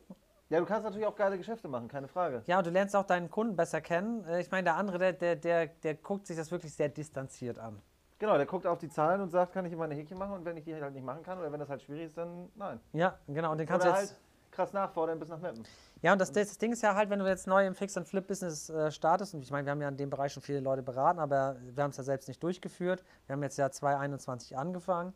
[0.49, 2.43] Ja, du kannst natürlich auch geile Geschäfte machen, keine Frage.
[2.47, 4.25] Ja, und du lernst auch deinen Kunden besser kennen.
[4.27, 7.59] Äh, Ich meine, der andere, der, der, der, der guckt sich das wirklich sehr distanziert
[7.59, 7.81] an.
[8.19, 10.45] Genau, der guckt auf die Zahlen und sagt, kann ich immer eine Häkchen machen und
[10.45, 12.81] wenn ich die halt nicht machen kann oder wenn das halt schwierig ist, dann nein.
[12.93, 13.53] Ja, genau.
[13.53, 14.11] Und den kannst Oder du jetzt.
[14.13, 15.65] halt krass nachfordern bis nach Meppen.
[16.03, 18.91] Ja, und das, das Ding ist ja halt, wenn du jetzt neu im Fix-and-Flip-Business äh,
[18.91, 21.57] startest, und ich meine, wir haben ja in dem Bereich schon viele Leute beraten, aber
[21.61, 23.05] wir haben es ja selbst nicht durchgeführt.
[23.27, 25.15] Wir haben jetzt ja 2021 angefangen.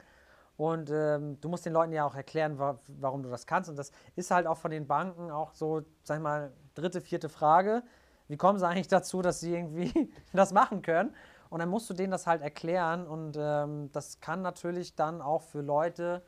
[0.57, 3.69] Und ähm, du musst den Leuten ja auch erklären, wa warum du das kannst.
[3.69, 7.29] Und das ist halt auch von den Banken auch so, sag ich mal, dritte, vierte
[7.29, 7.83] Frage.
[8.29, 11.15] Wie kommen sie eigentlich dazu, dass sie irgendwie das machen können?
[11.51, 13.09] Und dann musst du denen das halt erklären.
[13.09, 16.23] Und ähm, das kann natürlich dann auch für Leute,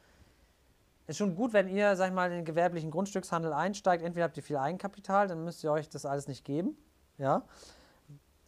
[1.08, 4.04] ist schon gut, wenn ihr, sag ich mal, in den gewerblichen Grundstückshandel einsteigt.
[4.04, 6.76] Entweder habt ihr viel Eigenkapital, dann müsst ihr euch das alles nicht geben.
[7.16, 7.42] Ja.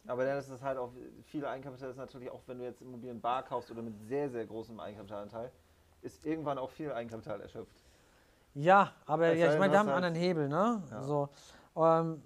[0.07, 0.91] Aber dann ist es halt auch,
[1.25, 4.45] viele Eigenkapital ist natürlich auch, wenn du jetzt Immobilien bar kaufst oder mit sehr, sehr
[4.45, 5.51] großem Eigenkapitalanteil,
[6.01, 7.83] ist irgendwann auch viel Eigenkapital erschöpft.
[8.53, 10.83] Ja, aber ja, ich meine, wir hast haben einen halt- anderen Hebel, ne?
[10.91, 11.03] Ja.
[11.03, 11.29] So.
[11.75, 12.21] Ähm,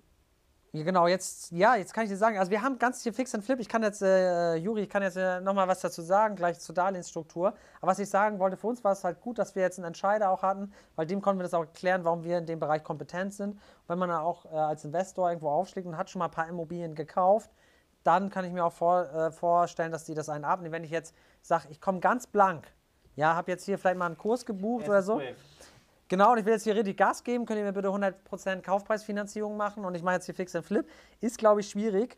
[0.84, 3.44] genau, jetzt, ja, jetzt kann ich dir sagen, also wir haben ganz viel Fix and
[3.44, 3.60] Flip.
[3.60, 6.76] Ich kann jetzt, äh, Juri, ich kann jetzt äh, nochmal was dazu sagen, gleich zur
[6.76, 7.54] Darlehensstruktur.
[7.82, 9.86] Aber was ich sagen wollte, für uns war es halt gut, dass wir jetzt einen
[9.86, 12.84] Entscheider auch hatten, weil dem konnten wir das auch erklären, warum wir in dem Bereich
[12.84, 13.54] kompetent sind.
[13.54, 16.32] Und wenn man da auch äh, als Investor irgendwo aufschlägt und hat schon mal ein
[16.32, 17.52] paar Immobilien gekauft,
[18.04, 20.72] dann kann ich mir auch vor, äh, vorstellen, dass die das einen abnehmen.
[20.72, 22.68] Wenn ich jetzt sage, ich komme ganz blank,
[23.16, 25.22] ja, habe jetzt hier vielleicht mal einen Kurs gebucht oder so.
[26.08, 27.46] Genau, und ich will jetzt hier richtig Gas geben.
[27.46, 29.86] Könnt ihr mir bitte 100% Kaufpreisfinanzierung machen?
[29.86, 30.88] Und ich mache jetzt hier Fix and Flip.
[31.20, 32.18] Ist, glaube ich, schwierig.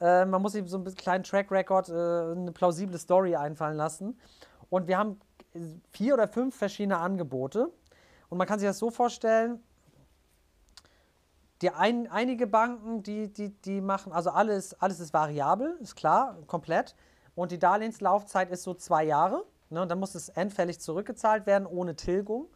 [0.00, 3.76] Äh, man muss sich so ein bisschen kleinen Track Record, äh, eine plausible Story einfallen
[3.76, 4.18] lassen.
[4.70, 5.18] Und wir haben
[5.90, 7.72] vier oder fünf verschiedene Angebote.
[8.28, 9.62] Und man kann sich das so vorstellen,
[11.62, 16.36] die ein, einige Banken, die, die, die machen, also alles, alles ist variabel, ist klar,
[16.46, 16.94] komplett.
[17.34, 19.44] Und die Darlehenslaufzeit ist so zwei Jahre.
[19.68, 22.46] Ne, und dann muss es endfällig zurückgezahlt werden, ohne Tilgung.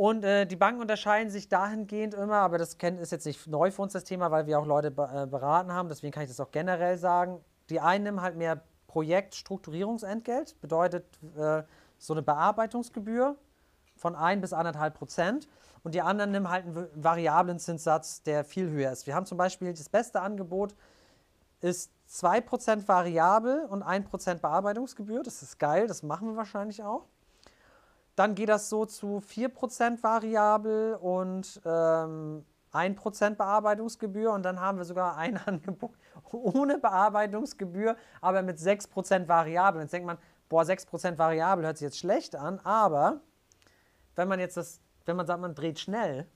[0.00, 3.82] Und äh, die Banken unterscheiden sich dahingehend immer, aber das ist jetzt nicht neu für
[3.82, 6.50] uns das Thema, weil wir auch Leute äh, beraten haben, deswegen kann ich das auch
[6.50, 7.44] generell sagen.
[7.68, 11.04] Die einen nehmen halt mehr Projektstrukturierungsentgelt, bedeutet
[11.36, 11.64] äh,
[11.98, 13.36] so eine Bearbeitungsgebühr
[13.94, 15.48] von 1 bis 1,5 Prozent.
[15.82, 19.06] Und die anderen nehmen halt einen variablen Zinssatz, der viel höher ist.
[19.06, 20.74] Wir haben zum Beispiel das beste Angebot
[21.60, 25.22] ist 2% variabel und 1% Bearbeitungsgebühr.
[25.22, 27.04] Das ist geil, das machen wir wahrscheinlich auch.
[28.20, 34.30] Dann geht das so zu 4% variabel und ähm, 1% Bearbeitungsgebühr.
[34.32, 35.92] Und dann haben wir sogar ein Angebot
[36.30, 39.80] ohne Bearbeitungsgebühr, aber mit 6% variabel.
[39.80, 40.18] Jetzt denkt man,
[40.50, 43.20] boah, 6% variabel hört sich jetzt schlecht an, aber
[44.16, 46.26] wenn man jetzt das, wenn man sagt, man dreht schnell,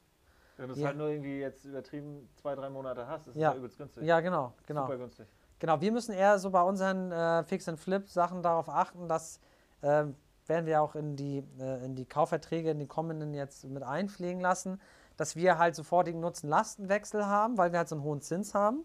[0.57, 0.87] Wenn du es Ja.
[0.87, 3.51] halt nur irgendwie jetzt übertrieben zwei, drei Monate hast, ist Ja.
[3.51, 4.05] ja übelst günstig.
[4.05, 4.83] ja genau, genau.
[4.87, 5.27] Super günstig.
[5.59, 9.39] Genau, wir müssen eher so bei unseren äh, Fix-and-Flip-Sachen darauf achten, dass
[9.83, 10.05] äh,
[10.47, 14.41] werden wir auch in die, äh, in die Kaufverträge, in die kommenden jetzt mit einpflegen
[14.41, 14.81] lassen,
[15.17, 18.85] dass wir halt sofortigen Nutzen-Lastenwechsel haben, weil wir halt so einen hohen Zins haben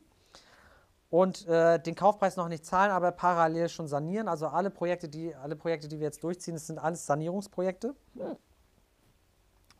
[1.10, 4.28] und äh, den Kaufpreis noch nicht zahlen, aber parallel schon sanieren.
[4.28, 7.95] Also alle Projekte, die, alle Projekte, die wir jetzt durchziehen, das sind alles Sanierungsprojekte.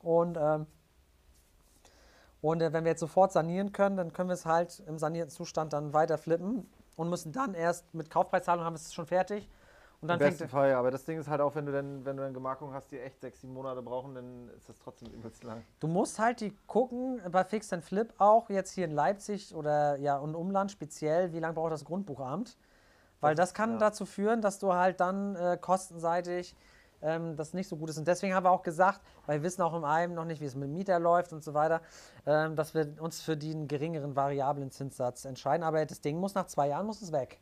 [0.02, 0.66] Und, ähm,
[2.42, 5.30] und äh, wenn wir jetzt sofort sanieren können, dann können wir es halt im sanierten
[5.30, 9.48] Zustand dann weiter flippen und müssen dann erst mit Kaufpreiszahlung haben wir es schon fertig.
[10.02, 10.80] Und dann Im besten fängt, Fall, ja.
[10.80, 13.00] Aber das Ding ist halt auch, wenn du dann, wenn du dann Gemarkungen hast, die
[13.00, 15.64] echt sechs, sieben Monate brauchen, dann ist das trotzdem übelst lang.
[15.80, 19.98] du musst halt die gucken, bei Fix and Flip auch, jetzt hier in Leipzig oder
[19.98, 22.58] ja und Umland speziell, wie lange braucht das Grundbuchamt?
[23.22, 23.78] Weil Das kann ja.
[23.78, 26.56] dazu führen, dass du halt dann äh, kostenseitig
[27.02, 27.98] ähm, das nicht so gut ist.
[27.98, 30.46] Und deswegen haben wir auch gesagt, weil wir wissen auch im Heim noch nicht, wie
[30.46, 31.82] es mit dem Mieter läuft und so weiter,
[32.26, 35.64] ähm, dass wir uns für den geringeren variablen Zinssatz entscheiden.
[35.64, 37.40] Aber das Ding muss nach zwei Jahren muss es weg.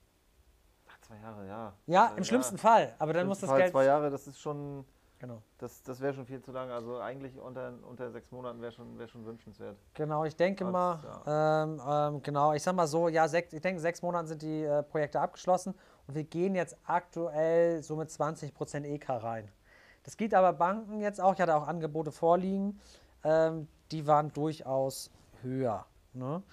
[1.07, 1.73] Zwei Jahre, ja.
[1.85, 2.93] Ja, im schlimmsten Fall.
[2.99, 3.71] Aber dann muss das Fall Geld.
[3.71, 4.83] Zwei Jahre, das ist schon,
[5.19, 5.41] Genau.
[5.57, 6.69] das, das wäre schon viel zu lang.
[6.69, 9.77] Also eigentlich unter, unter sechs Monaten wäre schon, wär schon wünschenswert.
[9.93, 13.61] Genau, ich denke Als- mal, ähm, ähm, genau, ich sag mal so, ja, sech, ich
[13.61, 15.73] denke, sechs Monaten sind die äh, Projekte abgeschlossen
[16.07, 19.49] und wir gehen jetzt aktuell so mit 20% EK rein.
[20.03, 22.79] Das gibt aber Banken jetzt auch, ich hatte auch Angebote vorliegen,
[23.23, 25.09] ähm, die waren durchaus
[25.41, 25.85] höher.
[26.13, 26.43] Ne?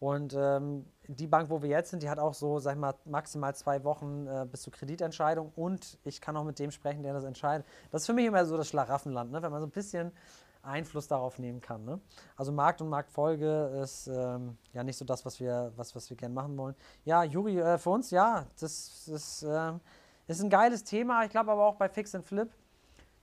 [0.00, 2.94] Und ähm, die Bank, wo wir jetzt sind, die hat auch so, sag ich mal,
[3.04, 7.12] maximal zwei Wochen äh, bis zur Kreditentscheidung und ich kann auch mit dem sprechen, der
[7.12, 7.66] das entscheidet.
[7.90, 9.42] Das ist für mich immer so das Schlaraffenland, ne?
[9.42, 10.10] wenn man so ein bisschen
[10.62, 11.84] Einfluss darauf nehmen kann.
[11.84, 12.00] Ne?
[12.34, 16.16] Also Markt und Marktfolge ist ähm, ja nicht so das, was wir, was, was wir
[16.16, 16.74] gerne machen wollen.
[17.04, 19.80] Ja, Juri, äh, für uns, ja, das ist, ähm,
[20.28, 21.24] ist ein geiles Thema.
[21.24, 22.50] Ich glaube aber auch bei Fix and Flip,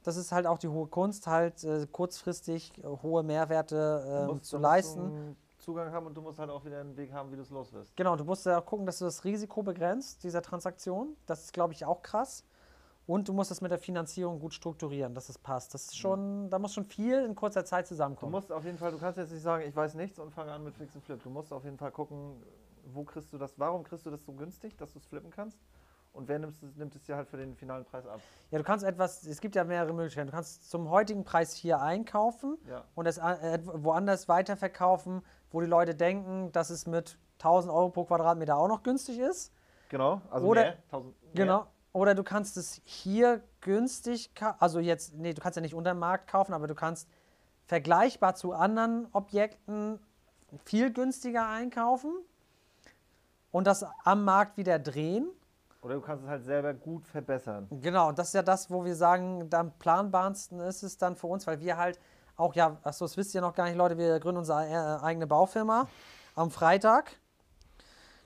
[0.03, 4.59] das ist halt auch die hohe Kunst, halt äh, kurzfristig äh, hohe Mehrwerte ähm, zu
[4.59, 5.35] leisten.
[5.67, 7.73] Zugang haben und du musst halt auch wieder einen Weg haben, wie du es los
[7.73, 7.93] wirst.
[7.97, 11.17] Genau, du musst ja auch gucken, dass du das Risiko begrenzt, dieser Transaktion.
[11.25, 12.45] Das ist, glaube ich, auch krass.
[13.06, 15.73] Und du musst es mit der Finanzierung gut strukturieren, dass es passt.
[15.73, 18.32] Das ist schon, da muss schon viel in kurzer Zeit Du zusammenkommen.
[18.32, 20.63] musst auf jeden Fall, du kannst jetzt nicht sagen, ich weiß nichts und fange an
[20.63, 21.21] mit Fix und Flip.
[21.21, 22.41] Du musst auf jeden Fall gucken,
[22.86, 25.60] wo kriegst du das, warum kriegst du das so günstig, dass du es flippen kannst?
[26.13, 28.21] Und wer nimmt es, nimmt es dir halt für den finalen Preis ab?
[28.51, 30.27] Ja, du kannst etwas, es gibt ja mehrere Möglichkeiten.
[30.27, 32.86] Du kannst zum heutigen Preis hier einkaufen Ja.
[32.95, 38.03] und es äh, woanders weiterverkaufen, wo die Leute denken, dass es mit 1000 Euro pro
[38.05, 39.51] Quadratmeter auch noch günstig ist.
[39.89, 41.31] Genau, also Oder- mehr, 1000 mehr.
[41.33, 41.67] Genau.
[41.93, 44.29] Oder du kannst es hier günstig,
[44.60, 47.07] also jetzt, nee, du kannst ja nicht unter dem Markt kaufen, aber du kannst
[47.65, 49.99] vergleichbar zu anderen Objekten
[50.63, 52.12] viel günstiger einkaufen
[53.51, 55.27] und das am Markt wieder drehen.
[55.81, 57.67] Oder du kannst es halt selber gut verbessern.
[57.81, 61.27] Genau, und das ist ja das, wo wir sagen, am planbarsten ist es dann für
[61.27, 61.99] uns, weil wir halt
[62.38, 65.28] auch, ja, achso, das wisst ihr noch gar nicht, Leute, wir gründen unsere äh, eigene
[65.28, 65.88] Baufirma
[66.36, 67.12] am Freitag.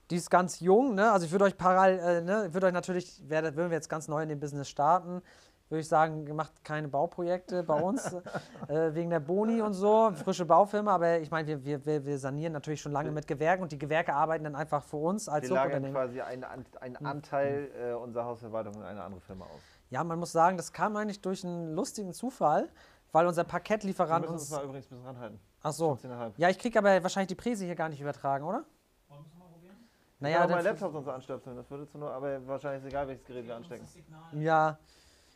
[0.09, 1.11] Die ist ganz jung, ne?
[1.11, 3.89] Also ich würde euch parallel, äh, ne, ich würde euch natürlich, werde, würden wir jetzt
[3.89, 5.21] ganz neu in dem Business starten,
[5.69, 8.13] würde ich sagen, ihr macht keine Bauprojekte bei uns,
[8.67, 12.51] äh, wegen der Boni und so, frische Baufirma, aber ich meine, wir, wir, wir, sanieren
[12.51, 15.55] natürlich schon lange mit Gewerken und die Gewerke arbeiten dann einfach für uns als Wir
[15.55, 16.43] lagern quasi einen,
[16.81, 19.61] einen Anteil äh, unserer Hausverwaltung in eine andere Firma aus.
[19.89, 22.67] Ja, man muss sagen, das kam eigentlich durch einen lustigen Zufall,
[23.11, 24.51] weil unser Wir Paketlieferant müssen uns uns.
[24.51, 25.39] mal übrigens ein bisschen ranhalten.
[25.63, 25.91] Ach so.
[25.93, 26.33] 15,5.
[26.37, 28.63] Ja, ich krieg aber wahrscheinlich die Präse hier gar nicht übertragen, oder?
[29.07, 29.75] Wollen wir es mal probieren?
[30.19, 32.83] Naja, ich kann auch mein dann- Laptop sonst anstöpseln, das würde zu nur, aber wahrscheinlich
[32.83, 33.87] ist egal, welches Gerät wir anstecken.
[34.33, 34.77] Ja.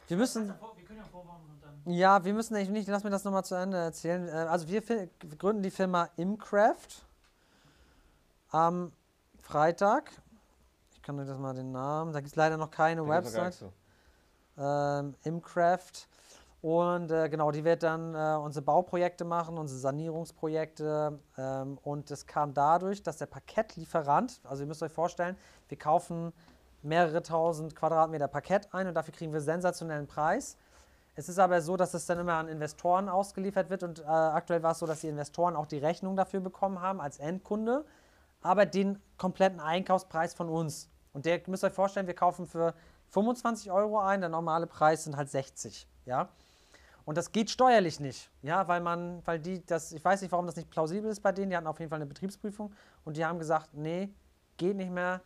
[0.08, 0.48] Wir müssen.
[0.48, 1.94] Wir können ja vorwarnen und dann.
[1.94, 4.28] Ja, wir müssen nicht, nicht lass mir das nochmal zu Ende erzählen.
[4.28, 4.82] Äh, Also wir
[5.38, 7.04] gründen die Firma Imcraft
[8.52, 8.92] am
[9.42, 10.12] Freitag.
[10.94, 13.64] Ich kann euch das mal den Namen, da gibt es leider noch keine Website.
[14.58, 16.08] ähm, Imcraft.
[16.66, 21.20] Und äh, genau, die wird dann äh, unsere Bauprojekte machen, unsere Sanierungsprojekte.
[21.38, 26.34] Ähm, und das kam dadurch, dass der Parkettlieferant, also ihr müsst euch vorstellen, wir kaufen
[26.82, 30.58] mehrere tausend Quadratmeter Parkett ein und dafür kriegen wir sensationellen Preis.
[31.14, 34.64] Es ist aber so, dass es dann immer an Investoren ausgeliefert wird und äh, aktuell
[34.64, 37.86] war es so, dass die Investoren auch die Rechnung dafür bekommen haben als Endkunde,
[38.42, 40.90] aber den kompletten Einkaufspreis von uns.
[41.14, 42.74] Und der müsst ihr euch vorstellen, wir kaufen für
[43.10, 46.28] 25 Euro ein, der normale Preis sind halt 60, ja.
[47.06, 50.48] Und das geht steuerlich nicht, ja, weil man, weil die, das, ich weiß nicht, warum
[50.48, 53.24] das nicht plausibel ist bei denen, die hatten auf jeden Fall eine Betriebsprüfung und die
[53.24, 54.10] haben gesagt, nee,
[54.58, 55.22] geht nicht mehr.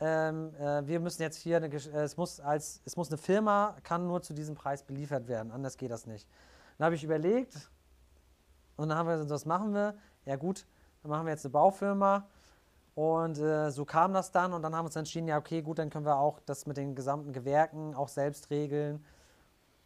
[0.00, 3.74] Ähm, äh, wir müssen jetzt hier, eine, äh, es muss als, es muss eine Firma,
[3.84, 6.28] kann nur zu diesem Preis beliefert werden, anders geht das nicht.
[6.76, 7.70] Dann habe ich überlegt
[8.76, 9.94] und dann haben wir gesagt, was machen wir?
[10.26, 10.66] Ja gut,
[11.02, 12.28] dann machen wir jetzt eine Baufirma
[12.94, 15.78] und äh, so kam das dann und dann haben wir uns entschieden, ja okay, gut,
[15.78, 19.02] dann können wir auch das mit den gesamten Gewerken auch selbst regeln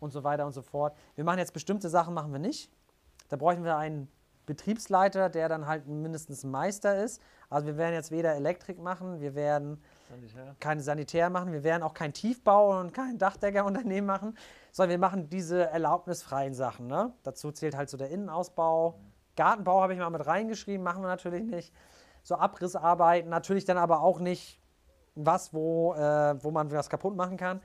[0.00, 0.96] und so weiter und so fort.
[1.14, 2.70] Wir machen jetzt bestimmte Sachen, machen wir nicht.
[3.28, 4.08] Da bräuchten wir einen
[4.48, 7.20] Betriebsleiter, der dann halt mindestens Meister ist.
[7.50, 10.56] Also wir werden jetzt weder Elektrik machen, wir werden Sanitär.
[10.58, 14.38] keine Sanitär machen, wir werden auch kein Tiefbau und kein Dachdeckerunternehmen machen,
[14.72, 16.87] sondern wir machen diese erlaubnisfreien Sachen.
[16.87, 17.12] Ne?
[17.24, 18.98] Dazu zählt halt so der Innenausbau.
[19.37, 21.74] Gartenbau habe ich mal mit reingeschrieben, machen wir natürlich nicht.
[22.22, 24.61] So Abrissarbeiten, natürlich dann aber auch nicht
[25.14, 27.61] was, wo, äh, wo man was kaputt machen kann.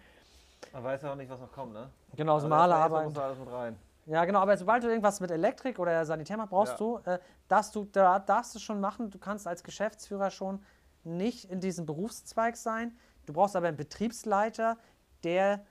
[0.71, 1.89] Man weiß ja auch nicht, was noch kommt, ne?
[2.15, 3.05] Genau, so Malerarbeiten.
[3.05, 3.77] muss da alles mit rein.
[4.05, 6.77] Ja, genau, aber sobald du irgendwas mit Elektrik oder Sanitär machst, brauchst Ja.
[6.77, 9.09] du, äh, darfst du, da darfst du schon machen.
[9.09, 10.61] Du kannst als Geschäftsführer schon
[11.03, 12.97] nicht in diesem Berufszweig sein.
[13.25, 14.77] Du brauchst aber einen Betriebsleiter,
[15.23, 15.65] der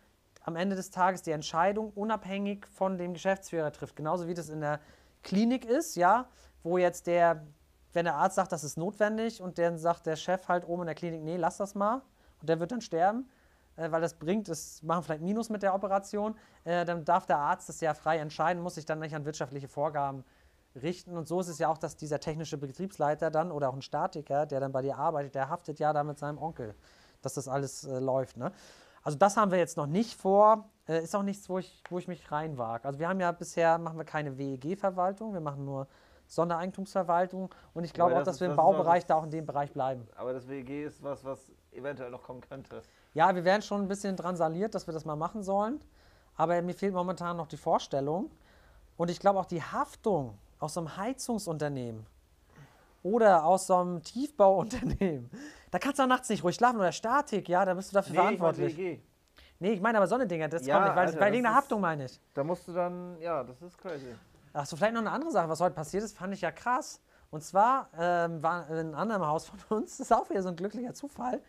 [0.45, 3.97] am Ende des Tages die Entscheidung unabhängig von dem Geschäftsführer trifft.
[3.97, 4.81] Genauso wie das in der
[5.23, 6.27] Klinik ist, ja,
[6.63, 7.45] wo jetzt der,
[7.93, 10.87] wenn der Arzt sagt, das ist notwendig und dann sagt der Chef halt oben in
[10.87, 12.03] der Klinik, nee, lass das mal
[12.41, 13.29] und der wird dann sterben,
[13.77, 17.69] weil das bringt, es machen vielleicht Minus mit der Operation, äh, dann darf der Arzt
[17.69, 20.25] das ja frei entscheiden, muss sich dann nicht an wirtschaftliche Vorgaben
[20.75, 21.17] richten.
[21.17, 24.47] Und so ist es ja auch, dass dieser technische Betriebsleiter dann oder auch ein Statiker,
[24.47, 26.75] der dann bei dir arbeitet, der haftet ja da mit seinem Onkel,
[27.23, 28.37] dass das alles äh, läuft.
[28.37, 28.53] Ne?
[29.03, 30.69] Also das haben wir jetzt noch nicht vor.
[30.89, 32.87] Äh, ist auch nichts, wo ich, wo ich mich reinwage.
[32.87, 35.87] Also wir haben ja bisher, machen wir keine WEG-Verwaltung, wir machen nur
[36.27, 37.55] Sondereigentumsverwaltung.
[37.75, 39.25] Und ich glaube Aber auch, das dass ist- wir im das Baubereich das- da auch
[39.25, 40.07] in dem Bereich bleiben.
[40.17, 42.83] Aber das WEG ist was, was eventuell noch kommen könnte.
[43.15, 45.81] Ja, wir werden schon ein bisschen dran saliert, dass wir das mal machen sollen.
[46.37, 48.31] Aber mir fehlt momentan noch die Vorstellung.
[48.97, 52.07] Und ich glaube auch die Haftung aus so einem Heizungsunternehmen
[53.03, 55.31] oder aus so einem Tiefbauunternehmen.
[55.71, 58.13] Da kannst du auch nachts nicht ruhig schlafen oder Statik, ja, da bist du dafür
[58.13, 58.77] ich mein verantwortlich.
[58.79, 59.03] WEG.
[59.59, 61.43] nee, ich meine aber so eine Dinge, das Ja, kommt nicht, weil, Alter, weil wegen
[61.43, 62.21] der Haftung meine ich.
[62.35, 64.15] Da musst du dann, ja, das ist crazy.
[64.53, 67.01] Ach so, vielleicht noch eine andere Sache, was heute passiert ist, fand ich ja krass.
[67.31, 70.51] Und zwar ähm, war in einem anderen Haus von uns, das ist auch wieder so
[70.51, 71.41] ein glücklicher Zufall,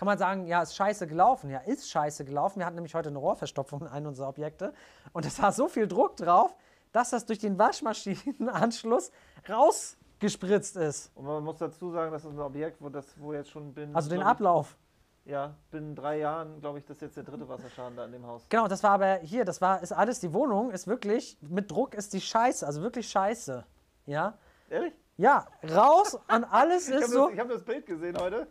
[0.00, 1.50] kann man sagen, ja, ist scheiße gelaufen.
[1.50, 2.60] Ja, ist scheiße gelaufen.
[2.60, 4.72] Wir hatten nämlich heute eine Rohrverstopfung in einem unserer Objekte
[5.12, 6.56] und es war so viel Druck drauf,
[6.90, 9.10] dass das durch den Waschmaschinenanschluss
[9.46, 11.14] rausgespritzt ist.
[11.14, 13.94] Und man muss dazu sagen, das ist ein Objekt, wo das, wo jetzt schon bin.
[13.94, 14.78] Also den ich, Ablauf.
[15.26, 18.26] Ja, binnen drei Jahren, glaube ich, das ist jetzt der dritte Wasserschaden da in dem
[18.26, 18.46] Haus.
[18.48, 21.92] Genau, das war aber hier, das war, ist alles, die Wohnung ist wirklich, mit Druck
[21.92, 23.66] ist die scheiße, also wirklich scheiße.
[24.06, 24.38] Ja?
[24.70, 24.94] Ehrlich?
[25.18, 27.24] Ja, raus an alles Ich ist habe so.
[27.26, 28.46] das, ich hab das Bild gesehen heute.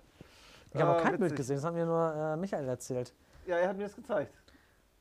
[0.74, 1.38] Ich habe Ah, auch kein Bild witzig.
[1.38, 3.14] gesehen, das hat mir nur äh, Michael erzählt.
[3.46, 4.34] Ja, er hat mir das gezeigt.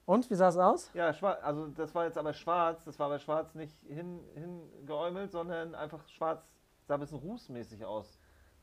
[0.06, 0.90] Und, wie sah es aus?
[0.94, 5.30] Ja, schwarz, also das war jetzt aber schwarz, das war aber schwarz nicht hin, hingeäumelt,
[5.30, 6.42] sondern einfach schwarz,
[6.86, 8.18] sah ein bisschen rußmäßig aus.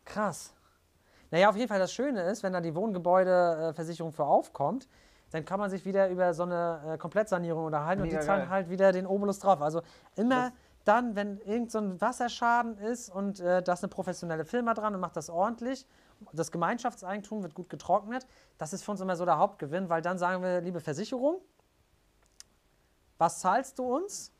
[0.05, 0.53] Krass.
[1.29, 4.87] Naja, auf jeden Fall das Schöne ist, wenn da die Wohngebäudeversicherung für aufkommt,
[5.31, 8.41] dann kann man sich wieder über so eine äh, Komplettsanierung unterhalten und Mega die zahlen
[8.43, 8.49] geil.
[8.49, 9.61] halt wieder den Obolus drauf.
[9.61, 9.81] Also
[10.15, 10.53] immer Das-
[10.85, 14.93] dann, wenn irgend so ein Wasserschaden ist und äh, da ist eine professionelle Firma dran
[14.93, 15.87] und macht das ordentlich,
[16.33, 20.17] das Gemeinschaftseigentum wird gut getrocknet, das ist für uns immer so der Hauptgewinn, weil dann
[20.17, 21.41] sagen wir, liebe Versicherung,
[23.17, 24.31] was zahlst du uns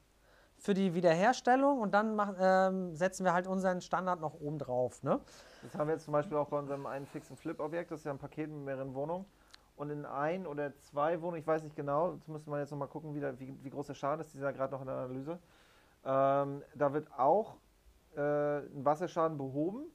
[0.58, 5.04] für die Wiederherstellung und dann mach, ähm, setzen wir halt unseren Standard noch oben drauf.
[5.04, 5.20] Ne?
[5.64, 8.12] Das haben wir jetzt zum Beispiel auch bei unserem einen fixen Flip-Objekt, das ist ja
[8.12, 9.26] ein Paket mit mehreren Wohnungen.
[9.76, 12.88] Und in ein oder zwei Wohnungen, ich weiß nicht genau, das müsste man jetzt nochmal
[12.88, 14.88] gucken, wie, der, wie, wie groß der Schaden ist, die sind ja gerade noch in
[14.88, 15.40] der Analyse.
[16.06, 17.58] Ähm, da wird auch
[18.16, 19.86] äh, ein Wasserschaden behoben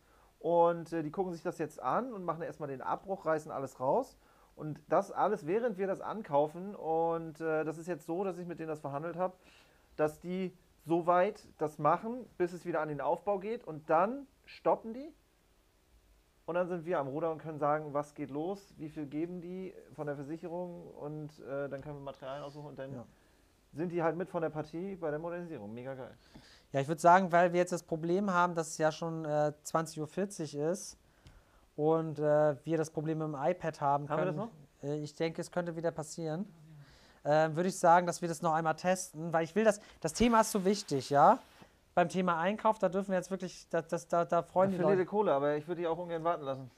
[0.41, 3.79] und äh, die gucken sich das jetzt an und machen erstmal den Abbruch, reißen alles
[3.79, 4.17] raus.
[4.57, 6.75] Und das alles, während wir das ankaufen.
[6.75, 9.35] Und äh, das ist jetzt so, dass ich mit denen das verhandelt habe,
[9.97, 13.65] dass die so weit das machen, bis es wieder an den Aufbau geht.
[13.65, 15.13] Und dann stoppen die.
[16.47, 19.41] Und dann sind wir am Ruder und können sagen, was geht los, wie viel geben
[19.43, 20.89] die von der Versicherung.
[20.95, 22.69] Und äh, dann können wir Materialien aussuchen.
[22.69, 23.05] Und dann Ja.
[23.73, 25.73] sind die halt mit von der Partie bei der Modernisierung.
[25.73, 26.17] Mega geil.
[26.73, 29.53] Ja, ich würde sagen, weil wir jetzt das Problem haben, dass es ja schon äh,
[29.65, 30.97] 20.40 Uhr ist
[31.77, 34.51] und äh, wir das Problem mit dem iPad haben Haben wir können.
[34.81, 36.47] das Äh, ich denke, es könnte wieder passieren.
[37.25, 40.13] Äh, würde ich sagen, dass wir das noch einmal testen, weil ich will das, das
[40.13, 41.39] Thema ist so wichtig, ja.
[41.95, 44.85] Beim Thema Einkauf, da dürfen wir jetzt wirklich, da, das, da, da freuen die Für
[44.85, 45.07] Lede Leute.
[45.07, 46.71] Kohle, aber ich würde die auch ungern warten lassen.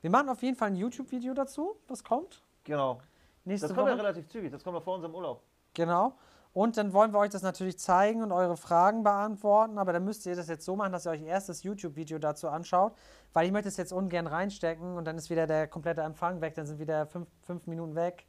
[0.00, 2.42] Wir machen auf jeden Fall ein YouTube-Video dazu, was kommt.
[2.64, 3.00] Genau.
[3.44, 4.02] Nächste Das kommt ja Woche.
[4.02, 4.50] relativ zügig.
[4.50, 5.40] Das kommt ja vor unserem Urlaub.
[5.72, 6.14] Genau.
[6.54, 9.76] Und dann wollen wir euch das natürlich zeigen und eure Fragen beantworten.
[9.76, 12.48] Aber dann müsst ihr das jetzt so machen, dass ihr euch erst das YouTube-Video dazu
[12.48, 12.94] anschaut,
[13.32, 16.54] weil ich möchte es jetzt ungern reinstecken und dann ist wieder der komplette Empfang weg.
[16.54, 18.24] Dann sind wieder fünf, fünf Minuten weg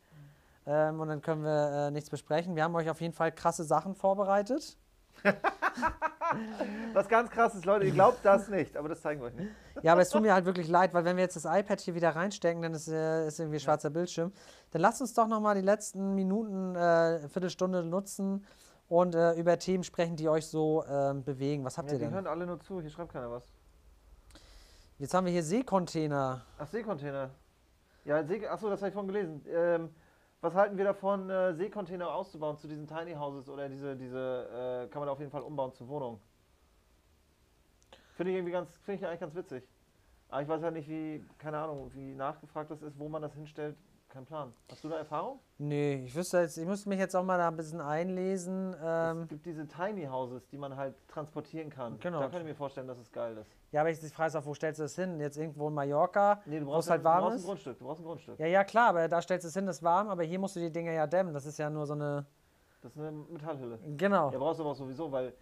[0.66, 2.56] ähm, und dann können wir äh, nichts besprechen.
[2.56, 4.76] Wir haben euch auf jeden Fall krasse Sachen vorbereitet.
[6.94, 9.50] Was ganz krass ist, Leute, ihr glaubt das nicht, aber das zeigen wir euch nicht.
[9.82, 11.96] Ja, aber es tut mir halt wirklich leid, weil wenn wir jetzt das iPad hier
[11.96, 14.32] wieder reinstecken, dann ist, äh, ist irgendwie schwarzer Bildschirm.
[14.72, 18.46] Dann lasst uns doch nochmal die letzten Minuten, äh, Viertelstunde nutzen
[18.88, 21.64] und äh, über Themen sprechen, die euch so ähm, bewegen.
[21.66, 22.14] Was habt Ja, ihr die denn?
[22.14, 23.44] hören alle nur zu, hier schreibt keiner was.
[24.98, 26.46] Jetzt haben wir hier Seekontainer.
[26.58, 27.30] Ach, Seekontainer.
[28.06, 29.46] Ja, See, achso, das habe ich vorhin gelesen.
[29.50, 29.90] Ähm,
[30.46, 34.92] was halten wir davon, äh, Seekontainer auszubauen zu diesen Tiny Houses oder diese, diese äh,
[34.92, 36.20] kann man auf jeden Fall umbauen zu Wohnungen?
[38.14, 39.68] Finde ich irgendwie ganz, finde ich eigentlich ganz witzig.
[40.30, 43.34] Aber ich weiß halt nicht, wie, keine Ahnung, wie nachgefragt das ist, wo man das
[43.34, 43.76] hinstellt.
[44.08, 44.54] Kein Plan.
[44.70, 45.40] Hast du da Erfahrung?
[45.58, 48.74] Nee, ich wüsste jetzt, ich müsste mich jetzt auch mal da ein bisschen einlesen.
[48.74, 52.00] es Ähm, gibt diese Tiny Houses, die man halt transportieren kann.
[52.00, 52.22] Genau.
[52.22, 53.52] Da kann ich mir vorstellen, dass es geil ist.
[53.76, 55.20] Ja, aber ich die Frage ist auch, wo stellst du das hin?
[55.20, 56.42] Jetzt irgendwo in Mallorca?
[56.46, 57.44] Nee, du Wo brauchst, es halt du warm brauchst ist?
[57.44, 57.78] ein Grundstück.
[57.78, 58.40] Du brauchst ein Grundstück.
[58.40, 60.56] Ja, ja, klar, aber da stellst du es hin, das ist warm, aber hier musst
[60.56, 61.34] du die Dinger ja dämmen.
[61.34, 62.26] Das ist ja nur so eine.
[62.82, 63.78] Das ist eine Metallhülle.
[63.98, 64.32] Genau.
[64.32, 65.34] Ja, brauchst du aber sowieso, weil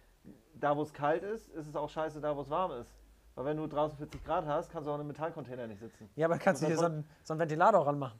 [0.54, 2.92] da, wo es kalt ist, ist es auch scheiße da, wo es warm ist.
[3.36, 6.10] Weil wenn du draußen 40 Grad hast, kannst du auch in einem Metallcontainer nicht sitzen.
[6.16, 8.18] Ja, aber kannst du hier dann so einen, so einen Ventilator ranmachen.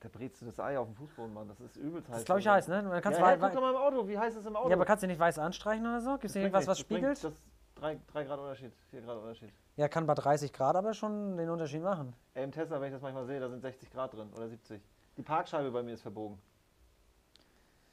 [0.00, 1.48] Da brätst du das Ei auf den Fußboden, Mann.
[1.48, 2.12] Das ist übelst heiß.
[2.12, 2.82] Das ist, glaube ich, heiß, ne?
[2.84, 4.56] Du kannst ja, wei- ja, guck doch mal im Auto, wie heiß ist es im
[4.56, 4.68] Auto?
[4.70, 6.12] ja, aber kannst du nicht weiß anstreichen oder so?
[6.12, 7.22] Gibt es irgendwas, was spiegelt?
[7.22, 7.32] Das
[7.80, 9.50] 3, Grad Unterschied, 4 Grad Unterschied.
[9.76, 12.14] Ja, kann bei 30 Grad aber schon den Unterschied machen.
[12.34, 14.82] Ey, Im Tesla, wenn ich das manchmal sehe, da sind 60 Grad drin oder 70.
[15.16, 16.38] Die Parkscheibe bei mir ist verbogen.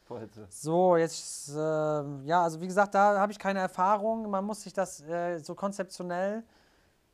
[0.05, 0.47] Vor Hitze.
[0.49, 4.29] So, jetzt, ähm, ja, also wie gesagt, da habe ich keine Erfahrung.
[4.29, 6.43] Man muss sich das äh, so konzeptionell,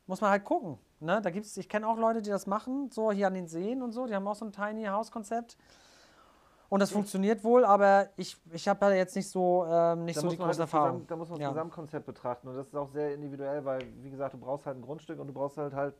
[0.06, 0.78] muss man halt gucken.
[1.00, 1.20] Ne?
[1.20, 3.92] Da gibt's, ich kenne auch Leute, die das machen, so hier an den Seen und
[3.92, 5.56] so, die haben auch so ein Tiny House Konzept.
[6.74, 10.22] Und das funktioniert wohl, aber ich, ich habe da jetzt nicht so, ähm, nicht Da
[10.22, 10.92] so muss die man halt große das Erfahrung.
[10.94, 11.48] Gesamt, da muss man das Ja.
[11.50, 14.82] Gesamtkonzept betrachten und das ist auch sehr individuell, weil, wie gesagt, du brauchst halt ein
[14.82, 15.94] Grundstück und du brauchst halt halt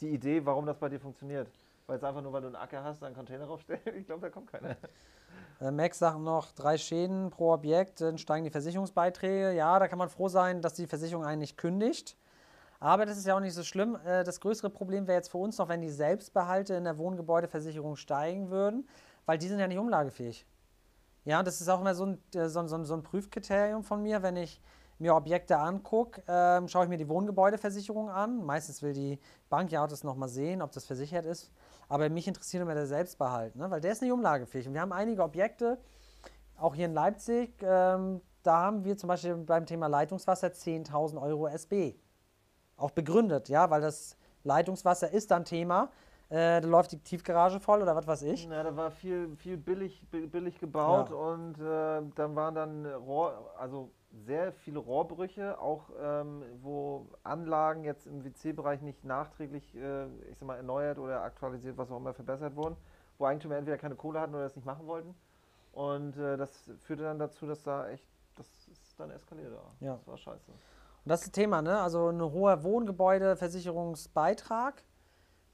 [0.00, 1.46] die Idee, warum das bei dir funktioniert.
[1.86, 4.30] Weil es einfach nur, weil du einen Acker hast, einen Container draufstellen, ich glaube, da
[4.30, 4.74] kommt keiner.
[5.60, 9.52] Äh, Max sagt noch, drei Schäden pro Objekt, dann steigen die Versicherungsbeiträge.
[9.52, 12.16] Ja, da kann man froh sein, dass die Versicherung einen nicht kündigt.
[12.80, 13.96] Aber das ist ja auch nicht so schlimm.
[14.04, 17.94] Äh, Das größere Problem wäre jetzt für uns noch, wenn die Selbstbehalte in der Wohngebäudeversicherung
[17.94, 18.88] steigen würden,
[19.26, 20.46] weil die sind ja nicht umlagefähig.
[21.24, 24.22] Ja, das ist auch immer so ein, äh, so, so, so ein Prüfkriterium von mir,
[24.22, 24.60] wenn ich
[24.98, 28.44] mir Objekte angucke, ähm, schaue ich mir die Wohngebäudeversicherung an.
[28.44, 29.18] Meistens will die
[29.50, 31.50] Bank ja auch das nochmal sehen, ob das versichert ist.
[31.88, 33.70] Aber mich interessiert immer der Selbstbehalt, ne?
[33.70, 34.66] weil der ist nicht umlagefähig.
[34.66, 35.78] Und wir haben einige Objekte,
[36.56, 41.46] auch hier in Leipzig, ähm, da haben wir zum Beispiel beim Thema Leitungswasser 10.000 Euro
[41.48, 41.94] SB.
[42.76, 45.90] Auch begründet, ja, weil das Leitungswasser ist dann Thema.
[46.32, 48.46] Äh, da läuft die Tiefgarage voll oder was weiß ich.
[48.46, 51.16] Ja, da war viel, viel billig, bi- billig gebaut Ja.
[51.16, 53.90] und äh, dann waren dann Rohr, also
[54.24, 60.46] sehr viele Rohrbrüche, auch ähm, wo Anlagen jetzt im WC-Bereich nicht nachträglich, äh, ich sag
[60.48, 62.76] mal, erneuert oder aktualisiert, was auch immer verbessert wurden,
[63.18, 65.14] wo Eigentümer entweder keine Kohle hatten oder das nicht machen wollten.
[65.72, 69.52] Und äh, das führte dann dazu, dass da echt, das ist dann eskaliert.
[69.80, 69.96] Ja.
[69.96, 70.50] Das war scheiße.
[70.50, 70.58] Und
[71.10, 71.78] das ist das Thema, ne?
[71.80, 74.82] Also ein hoher Wohngebäudeversicherungsbeitrag,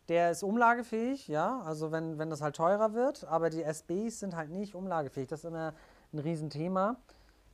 [0.09, 4.34] der ist umlagefähig, ja, also wenn, wenn das halt teurer wird, aber die SBs sind
[4.34, 5.28] halt nicht umlagefähig.
[5.28, 5.74] Das ist immer
[6.12, 6.96] ein Riesenthema.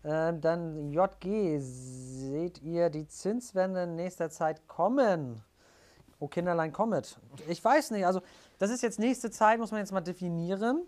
[0.04, 5.42] Ähm, dann JG, seht ihr die Zinswende in nächster Zeit kommen?
[6.20, 7.18] Oh Kinderlein, kommet.
[7.48, 8.20] Ich weiß nicht, also
[8.58, 10.82] das ist jetzt nächste Zeit, muss man jetzt mal definieren.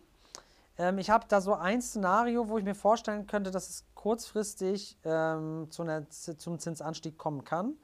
[0.79, 4.99] Ähm, ich habe da so ein Szenario, wo ich mir vorstellen könnte, dass es kurzfristig
[5.05, 7.75] ähm, zu einer, zum Zinsanstieg kommen kann.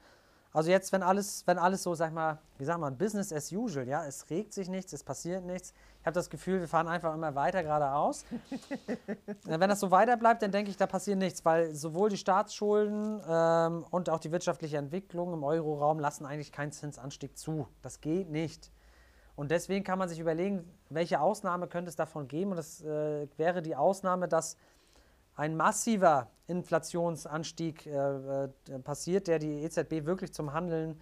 [0.53, 3.51] Also jetzt, wenn alles, wenn alles so, sag ich mal, wie sagt man, Business as
[3.51, 5.73] usual, ja, es regt sich nichts, es passiert nichts.
[5.99, 8.23] Ich habe das Gefühl, wir fahren einfach immer weiter geradeaus.
[9.45, 13.21] Wenn das so weiter bleibt, dann denke ich, da passiert nichts, weil sowohl die Staatsschulden
[13.27, 17.67] ähm, und auch die wirtschaftliche Entwicklung im Euroraum lassen eigentlich keinen Zinsanstieg zu.
[17.81, 18.71] Das geht nicht.
[19.35, 22.51] Und deswegen kann man sich überlegen, welche Ausnahme könnte es davon geben.
[22.51, 24.57] Und das äh, wäre die Ausnahme, dass
[25.35, 28.49] ein massiver Inflationsanstieg äh, äh,
[28.83, 30.99] passiert, der die EZB wirklich zum Handeln,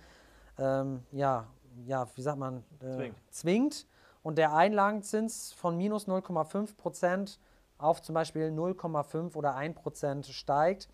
[0.57, 1.47] ähm, ja,
[1.85, 3.15] ja, wie sagt man, äh, Zwingt.
[3.31, 3.87] zwingt.
[4.23, 7.39] Und der Einlagenzins von minus 0,5 Prozent
[7.77, 10.87] auf zum Beispiel 0,5 oder 1 Prozent steigt,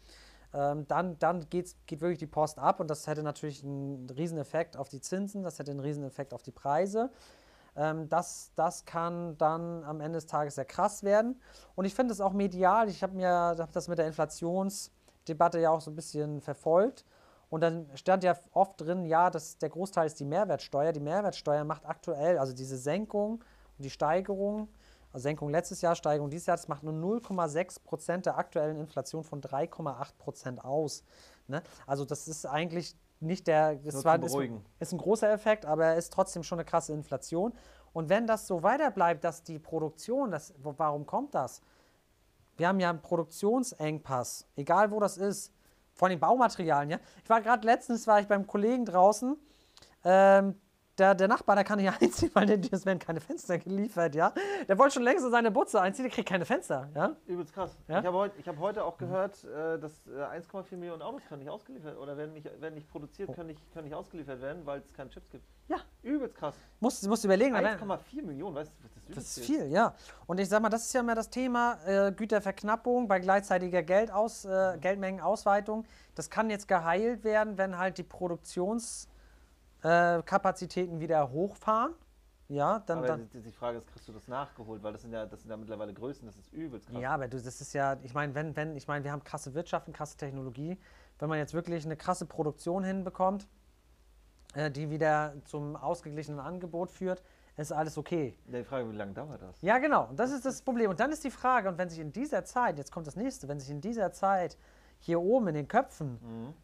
[0.53, 4.77] ähm, dann, dann geht's, geht wirklich die Post ab und das hätte natürlich einen Rieseneffekt
[4.77, 7.11] auf die Zinsen, das hätte einen Rieseneffekt auf die Preise.
[7.77, 11.39] Ähm, das, das kann dann am Ende des Tages sehr krass werden.
[11.75, 15.69] Und ich finde es auch medial, ich habe mir hab das mit der Inflationsdebatte ja
[15.69, 17.05] auch so ein bisschen verfolgt.
[17.49, 20.91] Und dann stand ja oft drin, ja, das, der Großteil ist die Mehrwertsteuer.
[20.91, 23.43] Die Mehrwertsteuer macht aktuell, also diese Senkung
[23.77, 24.67] und die Steigerung,
[25.13, 29.23] also Senkung letztes Jahr, Steigerung dieses Jahr, das macht nur 0,6 Prozent der aktuellen Inflation
[29.23, 31.03] von 3,8 Prozent aus.
[31.47, 31.61] Ne?
[31.85, 34.37] Also das ist eigentlich nicht der, das war, ist,
[34.79, 37.53] ist ein großer Effekt, aber er ist trotzdem schon eine krasse Inflation.
[37.93, 41.61] Und wenn das so weiter bleibt, dass die Produktion, das, warum kommt das?
[42.57, 45.53] Wir haben ja einen Produktionsengpass, egal wo das ist,
[45.93, 46.91] von den Baumaterialien.
[46.91, 46.99] Ja?
[47.23, 49.35] Ich war gerade letztens, war ich beim Kollegen draußen,
[50.03, 50.55] ähm,
[50.97, 54.33] der, der Nachbar, der kann nicht einziehen, weil dem- es werden keine Fenster geliefert, ja.
[54.67, 57.15] Der wollte schon längst in seine Butze einziehen, der kriegt keine Fenster, ja.
[57.27, 57.77] Übelst krass.
[57.87, 57.99] Ja?
[57.99, 61.49] Ich habe heut, hab heute auch gehört, äh, dass äh, 1,4 Millionen Autos können nicht
[61.49, 64.93] ausgeliefert oder werden nicht, werden nicht produziert, können nicht, können nicht ausgeliefert werden, weil es
[64.93, 65.43] keine Chips gibt.
[65.67, 65.77] Ja.
[66.01, 66.55] Übelst krass.
[66.79, 69.93] Musst, musst du überlegen, wenn- 1,4 Millionen, weißt du, was das Das ist viel, ja.
[70.25, 74.45] Und ich sag mal, das ist ja immer das Thema äh, Güterverknappung bei gleichzeitiger Geldaus,
[74.45, 75.85] äh, Geldmengenausweitung.
[76.15, 79.16] Das kann jetzt geheilt werden, wenn halt die Produktionskapazitäten
[79.87, 81.93] äh, Kapazitäten wieder hochfahren.
[82.49, 84.81] Ja, dann, Aber dann die, Frage ist, kriegst du das nachgeholt?
[84.81, 87.01] Weil das sind ja, das sind ja mittlerweile Größen, das ist übelst krass.
[87.01, 89.53] ja, aber du, das ist ja, ich meine, wenn, wenn, ich meine, wir haben krasse
[89.53, 90.77] Wirtschaft und krasse Technologie.
[91.19, 93.47] Wenn man jetzt wirklich eine krasse Produktion hinbekommt,
[94.53, 97.21] äh, die wieder zum ausgeglichenen Angebot führt,
[97.57, 98.37] ist alles okay.
[98.45, 99.61] Die Frage, wie lange dauert das?
[99.61, 100.05] Ja, genau.
[100.05, 100.89] Und das ist das Problem.
[100.91, 103.47] Und dann ist die Frage, und wenn sich in dieser Zeit, jetzt kommt das nächste,
[103.47, 104.57] wenn sich in dieser Zeit
[104.99, 106.19] hier oben in den Köpfen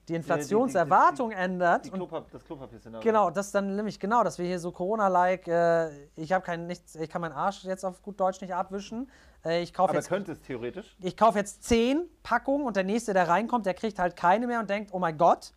[0.07, 3.03] die Inflationserwartung ändert Die und Klopap das Klopapier-Szenario.
[3.03, 6.95] Genau, das dann nämlich genau, dass wir hier so Corona-like, äh, ich habe kein nichts,
[6.95, 9.09] ich kann meinen Arsch jetzt auf gut Deutsch nicht abwischen.
[9.45, 10.97] Äh, ich kaufe Aber jetzt, könnte es theoretisch?
[11.01, 14.59] ich kaufe jetzt zehn Packungen und der nächste, der reinkommt, der kriegt halt keine mehr
[14.59, 15.53] und denkt, oh mein Gott,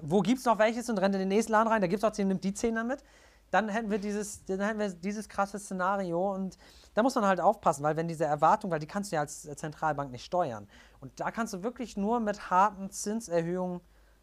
[0.00, 2.28] wo gibt's noch welches und rennt in den nächsten Laden rein, da gibt's auch zehn,
[2.28, 3.02] nimmt die zehn damit.
[3.50, 6.56] Dann hätten wir dieses, dann hätten wir dieses krasse Szenario und
[6.94, 9.46] da muss man halt aufpassen, weil wenn diese Erwartung, weil die kannst du ja als
[9.46, 10.68] äh, Zentralbank nicht steuern.
[11.00, 13.80] Und da kannst du wirklich nur mit harten Zinserhöhungen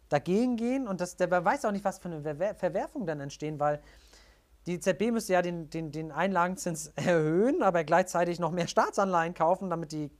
[0.09, 3.59] dagegen gehen und das, der weiß auch nicht, was für eine Verwer Verwerfung dann entstehen,
[3.59, 3.79] weil
[4.65, 9.69] die EZB müsste ja den, den, den Einlagenzins erhöhen, aber gleichzeitig noch mehr Staatsanleihen kaufen,
[9.69, 10.11] damit die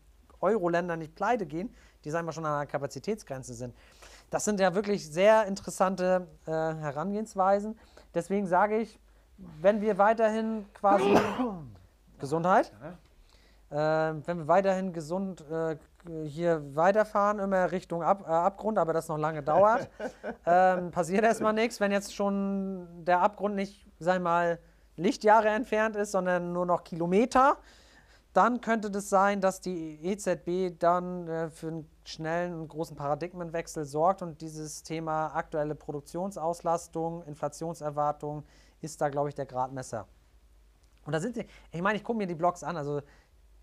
[0.42, 1.74] Euro-Länder nicht pleite gehen,
[2.06, 3.76] die sagen wir schon an der Kapazitätsgrenze sind.
[4.30, 7.78] Das sind ja wirklich sehr interessante äh, Herangehensweisen.
[8.14, 9.00] Deswegen sage ich,
[9.62, 11.18] wenn wir weiterhin quasi
[12.20, 12.72] Gesundheit,
[13.70, 15.78] äh, wenn wir weiterhin gesund äh,
[16.26, 19.90] hier weiterfahren, immer Richtung Ab äh, Abgrund, aber das noch lange dauert,
[20.46, 21.80] ähm, passiert erstmal nichts.
[21.80, 24.60] Wenn jetzt schon der Abgrund nicht, ich mal,
[24.96, 27.58] Lichtjahre entfernt ist, sondern nur noch Kilometer,
[28.34, 33.86] dann könnte das sein, dass die EZB dann äh, für einen schnellen und großen Paradigmenwechsel
[33.86, 38.44] sorgt und dieses Thema aktuelle Produktionsauslastung, Inflationserwartung
[38.82, 40.08] ist da, glaube ich, der Gradmesser.
[41.10, 43.02] Und da sind sie, ich meine, ich gucke mir die Blogs an, also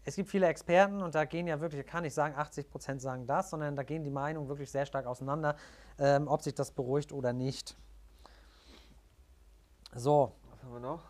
[0.03, 3.29] es gibt viele Experten und da gehen ja wirklich, kann ich sagen, 80 Prozent sagen
[3.29, 5.55] das, sondern da gehen die Meinungen wirklich sehr stark auseinander,
[6.01, 7.77] ähm, ob sich das beruhigt oder nicht.
[9.95, 11.03] So, Was haben wir noch?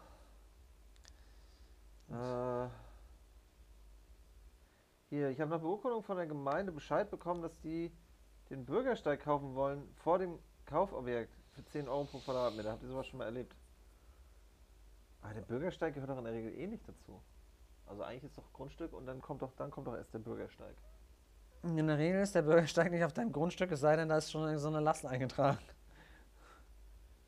[2.11, 2.69] Äh,
[5.09, 7.91] hier, ich habe nach Beurkundung von der Gemeinde Bescheid bekommen, dass die
[8.51, 12.73] den Bürgersteig kaufen wollen vor dem Kaufobjekt für 10 Euro pro Quadratmeter.
[12.73, 13.57] Habt ihr sowas schon mal erlebt?
[15.27, 17.21] Aber der Bürgersteig gehört doch in der Regel eh nicht dazu.
[17.87, 20.77] Also eigentlich ist doch Grundstück und dann kommt doch, dann kommt doch erst der Bürgersteig.
[21.65, 24.31] In der Regel ist der Bürgersteig nicht auf deinem Grundstück, es sei denn, da ist
[24.31, 25.59] schon so eine Last eingetragen.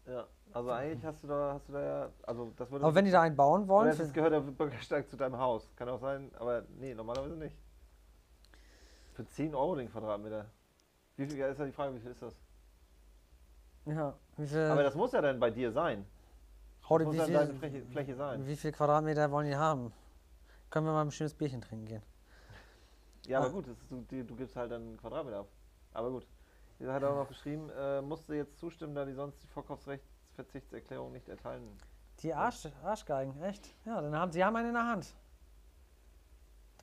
[0.06, 2.84] Ja, also eigentlich hast du da, hast du da ja, also das würde.
[2.84, 5.68] Aber wenn die da einen bauen wollen, für, gehört der Bürgersteig zu deinem Haus.
[5.74, 7.56] Kann auch sein, aber nee, normalerweise nicht.
[9.14, 10.46] Für 10 Euro den Quadratmeter.
[11.16, 12.36] Wie viel ist ja die Frage, wie viel ist das?
[13.86, 16.06] ja, wie viel, Aber das muss ja dann bei dir sein.
[16.88, 18.46] Hau Das die- muss wie, dann deine viel, Fläche, Fläche sein.
[18.46, 19.92] wie viel Quadratmeter wollen die haben?
[20.70, 22.02] Können wir mal ein schönes Bierchen trinken gehen?
[23.26, 23.42] Ja, Ah.
[23.44, 25.48] aber gut, das ist, du, du gibst halt dann einen Quadratmeter ab.
[25.92, 26.26] Aber gut.
[26.78, 31.12] Hier hat er auch noch geschrieben, äh, musste jetzt zustimmen, da die sonst die Vorkaufsrechtsverzichtserklärung
[31.12, 31.76] nicht erteilen.
[32.22, 33.68] Die Arsch, Arschgeigen, echt?
[33.84, 35.14] Ja, dann haben sie haben einen in der Hand.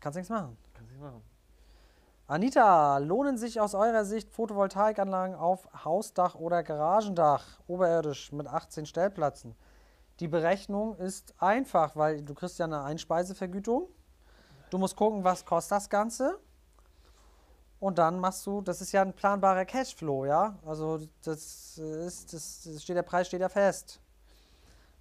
[0.02, 0.58] Kannst nichts machen.
[0.74, 1.22] Kannst nicht machen.
[2.28, 9.56] Anita, lohnen sich aus eurer Sicht Photovoltaikanlagen auf Hausdach oder Garagendach, oberirdisch mit 18 Stellplätzen?
[10.20, 13.90] Die Berechnung ist einfach, weil du kriegst ja eine Einspeisevergütung.
[14.70, 16.40] Du musst gucken, was kostet das Ganze.
[17.80, 20.58] Und dann machst du, das ist ja ein planbarer Cashflow, ja?
[20.66, 24.00] Also das ist, das, steht, der Preis steht ja fest.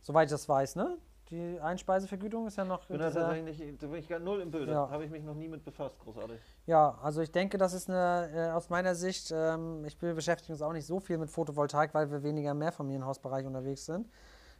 [0.02, 0.98] Soweit ich das weiß, ne?
[1.30, 4.50] Die Einspeisevergütung ist ja noch bin da tatsächlich nicht, da bin ich gar null im
[4.50, 4.68] Bild.
[4.68, 4.86] Ja.
[4.86, 6.38] Da habe ich mich noch nie mit befasst, großartig.
[6.66, 10.52] Ja, also ich denke, das ist eine, äh, aus meiner Sicht, ähm, ich wir beschäftigen
[10.52, 14.06] uns auch nicht so viel mit Photovoltaik, weil wir weniger im Mehrfamilienhausbereich unterwegs sind,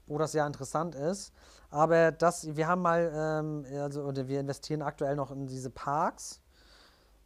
[0.07, 1.33] wo das ja interessant ist.
[1.71, 6.41] Aber das, wir haben mal, ähm, also oder wir investieren aktuell noch in diese Parks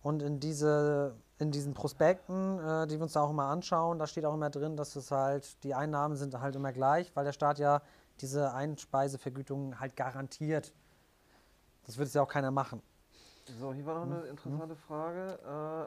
[0.02, 3.98] und in diese, in diesen Prospekten, äh, die wir uns da auch immer anschauen.
[3.98, 7.24] Da steht auch immer drin, dass es halt, die Einnahmen sind halt immer gleich, weil
[7.24, 7.82] der Staat ja
[8.20, 10.72] diese Einspeisevergütung halt garantiert.
[11.84, 12.82] Das wird es ja auch keiner machen.
[13.56, 15.38] So, hier war noch eine interessante Frage.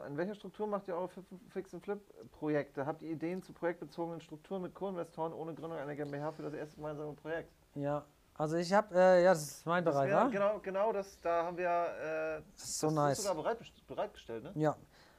[0.04, 2.00] Äh, in welcher Struktur macht ihr eure Fi- Fix and Flip
[2.32, 2.84] Projekte?
[2.84, 6.76] Habt ihr Ideen zu projektbezogenen Strukturen mit Co-Investoren ohne Gründung einer GmbH für das erste
[6.76, 7.52] gemeinsame Projekt?
[7.76, 8.04] Ja,
[8.34, 10.24] also ich habe, äh, ja, das ist mein Bereich, wa?
[10.26, 13.18] Genau, genau das, da haben wir, äh, Das ist so das nice.
[13.18, 14.50] ist sogar bereit, bereitgestellt, ne?
[14.54, 14.76] Ja,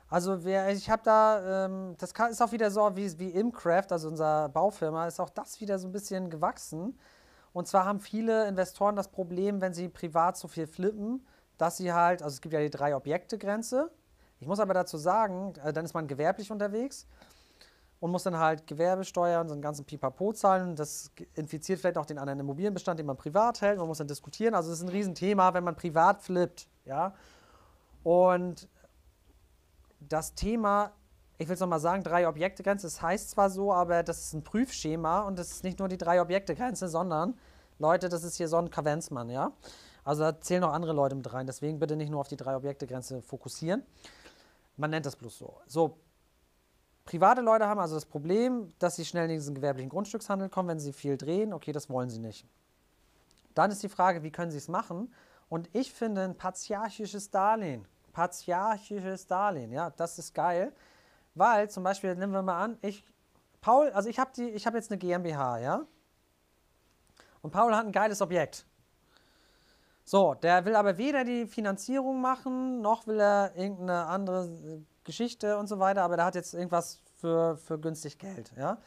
[0.10, 3.88] also wer, ich habe da, ähm, das kann, ist auch wieder so wie, wie Imcraft,
[3.92, 7.00] also unser Baufirma, ist auch das wieder so ein bisschen gewachsen.
[7.54, 11.26] Und zwar haben viele Investoren das Problem, wenn sie privat so viel flippen,
[11.64, 13.90] dass sie halt, also es gibt ja die drei Objekte-Grenze.
[14.42, 17.08] Ich muss aber dazu sagen, äh, dann ist man gewerblich unterwegs
[18.02, 20.76] und muss dann halt Gewerbesteuer und so einen ganzen Pipapo zahlen.
[20.76, 23.78] Das infiziert vielleicht auch den anderen Immobilienbestand, den man privat hält.
[23.78, 24.56] Man muss dann diskutieren.
[24.56, 26.68] Also es ist ein Riesenthema, wenn man privat flippt.
[26.84, 27.14] Ja?
[28.04, 28.68] Und
[30.02, 30.92] das Thema,
[31.38, 34.44] ich will es nochmal sagen, drei Objekte-Grenze, das heißt zwar so, aber das ist ein
[34.44, 37.40] Prüfschema und das ist nicht nur die drei Objekte-Grenze, sondern,
[37.80, 39.54] Leute, das ist hier so ein Kavenzmann, ja.
[40.04, 42.56] Also da zählen noch andere Leute mit rein, deswegen bitte nicht nur auf die drei
[42.56, 43.84] Objekte-Grenze fokussieren.
[44.76, 45.62] Man nennt das bloß so.
[45.68, 45.98] So,
[47.06, 50.80] private Leute haben also das Problem, dass sie schnell in diesen gewerblichen Grundstückshandel kommen, wenn
[50.80, 51.54] sie viel drehen.
[51.54, 52.46] Okay, das wollen sie nicht.
[53.54, 55.14] Dann ist die Frage, wie können sie es machen?
[55.48, 60.74] Und ich finde ein patriarchisches Darlehen, patriarchisches Darlehen, ja, das ist geil,
[61.36, 63.06] weil zum Beispiel, nehmen wir mal an, ich,
[63.62, 65.86] Paul, also ich habe habe jetzt eine GmbH, ja,
[67.44, 68.66] und Paul hat ein geiles Objekt.
[70.06, 75.58] So, der will aber weder die Finanzierung machen, noch will er irgendeine andere äh, Geschichte
[75.58, 78.78] und so weiter, aber der hat jetzt irgendwas für, für günstig Geld, ja.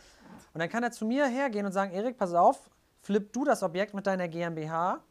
[0.53, 2.71] Und dann kann er zu mir hergehen und sagen, Erik, pass auf,
[3.03, 5.03] flipp du das Objekt mit deiner GmbH,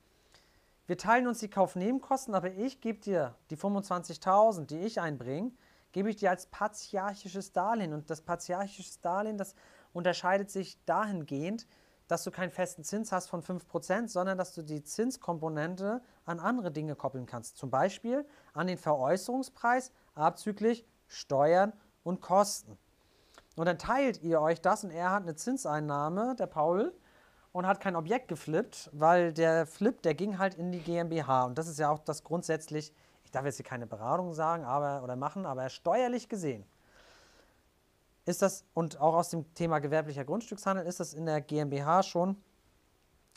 [0.88, 5.52] wir teilen uns die Kaufnebenkosten, aber ich gebe dir die 25.000, die ich einbringe,
[5.92, 7.94] gebe ich dir als patriarchisches Darlehen.
[7.94, 9.56] Und das patriarchische Darlehen, das
[9.94, 11.66] unterscheidet sich dahingehend,
[12.08, 16.72] dass du keinen festen Zins hast von 5%, sondern dass du die Zinskomponente an andere
[16.72, 17.58] Dinge koppeln kannst.
[17.58, 22.78] Zum Beispiel an den Veräußerungspreis abzüglich Steuern und Kosten.
[23.56, 26.94] Und dann teilt ihr euch das und er hat eine Zinseinnahme, der Paul,
[27.52, 31.46] und hat kein Objekt geflippt, weil der Flip, der ging halt in die GmbH.
[31.46, 32.94] Und das ist ja auch das grundsätzlich,
[33.24, 36.66] ich darf jetzt hier keine Beratung sagen aber, oder machen, aber steuerlich gesehen
[38.26, 42.38] ist das, und auch aus dem Thema gewerblicher Grundstückshandel, ist das in der GmbH schon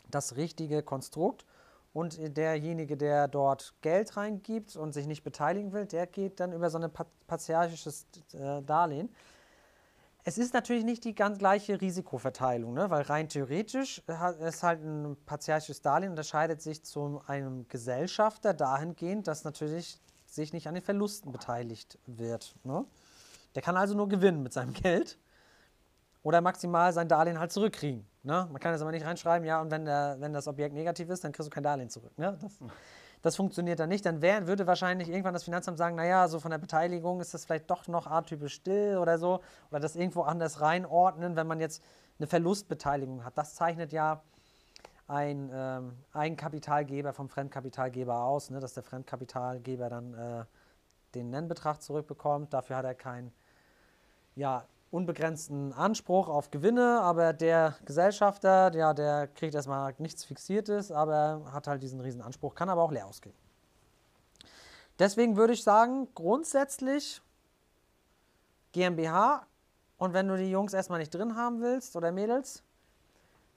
[0.09, 1.45] das richtige Konstrukt.
[1.91, 6.69] Und derjenige, der dort Geld reingibt und sich nicht beteiligen will, der geht dann über
[6.69, 6.91] so ein
[7.25, 9.09] patriarchisches äh, Darlehen.
[10.23, 12.91] Es ist natürlich nicht die ganz gleiche Risikoverteilung, ne?
[12.91, 19.27] weil rein theoretisch hat- ist halt ein patriarchisches Darlehen unterscheidet sich zu einem Gesellschafter dahingehend,
[19.27, 22.55] dass natürlich sich nicht an den Verlusten beteiligt wird.
[22.63, 22.85] Ne?
[23.55, 25.17] Der kann also nur gewinnen mit seinem Geld
[26.23, 28.05] oder maximal sein Darlehen halt zurückkriegen.
[28.23, 28.47] Ne?
[28.51, 31.23] Man kann jetzt aber nicht reinschreiben, ja, und wenn, der, wenn das Objekt negativ ist,
[31.23, 32.17] dann kriegst du kein Darlehen zurück.
[32.17, 32.37] Ne?
[32.41, 32.59] Das,
[33.21, 34.05] das funktioniert dann nicht.
[34.05, 37.45] Dann wär, würde wahrscheinlich irgendwann das Finanzamt sagen, naja, so von der Beteiligung ist das
[37.45, 39.41] vielleicht doch noch atypisch still oder so.
[39.71, 41.83] Oder das irgendwo anders reinordnen, wenn man jetzt
[42.17, 43.37] eine Verlustbeteiligung hat.
[43.37, 44.21] Das zeichnet ja
[45.07, 50.45] ein ähm, Eigenkapitalgeber vom Fremdkapitalgeber aus, ne, dass der Fremdkapitalgeber dann äh,
[51.15, 52.53] den Nennbetrag zurückbekommt.
[52.53, 53.31] Dafür hat er keinen
[54.35, 61.41] ja, unbegrenzten Anspruch auf Gewinne, aber der Gesellschafter, ja, der kriegt erstmal nichts Fixiertes, aber
[61.51, 63.35] hat halt diesen riesen Anspruch, kann aber auch leer ausgehen.
[64.97, 67.21] Deswegen würde ich sagen, grundsätzlich
[68.71, 69.45] GmbH
[69.97, 72.63] und wenn du die Jungs erstmal nicht drin haben willst oder Mädels,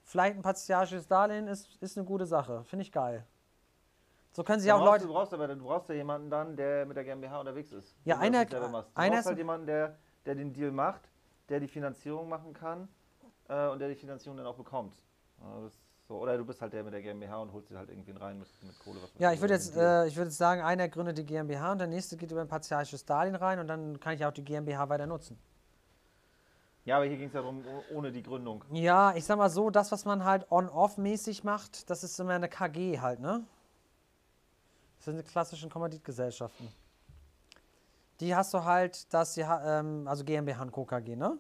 [0.05, 2.65] vielleicht ein partialisches Darlehen ist, ist eine gute Sache.
[2.65, 3.25] Finde ich geil.
[4.35, 5.07] So können sich Du auch brauchst, Leute.
[5.07, 7.95] du brauchst aber du brauchst ja jemanden dann, der mit der GmbH unterwegs ist.
[8.05, 8.45] Ja, einer-.
[8.47, 8.89] Du einer brauchst
[9.21, 11.03] ist- halt jemanden, der, der den Deal macht,
[11.49, 12.89] der die Finanzierung machen kann
[13.49, 14.97] äh, und der die Finanzierung dann auch bekommt.
[16.09, 16.17] So.
[16.19, 18.49] Oder du bist halt der mit der GmbH und holst dir halt irgendwen rein mit,
[18.63, 18.99] mit Kohle.
[19.03, 21.79] Was Ja, ich würde jetzt, äh, ich würde jetzt sagen, einer gründet die GmbH und
[21.79, 24.89] der nächste geht über ein partialisches Darlehen rein und dann kann ich auch die GmbH
[24.89, 25.39] weiter nutzen.
[26.85, 28.65] ja, aber hier ging es ja darum, oh- ohne die Gründung.
[28.73, 32.49] Ja, ich sag mal so, das, was man halt on-off-mäßig macht, das ist immer eine
[32.49, 33.45] KG halt, ne?
[35.03, 36.69] Das sind die klassischen Kommanditgesellschaften.
[38.21, 40.85] Die hast du halt, dass sie, ähm, also GmbH und Co.
[40.85, 41.37] KG, ne?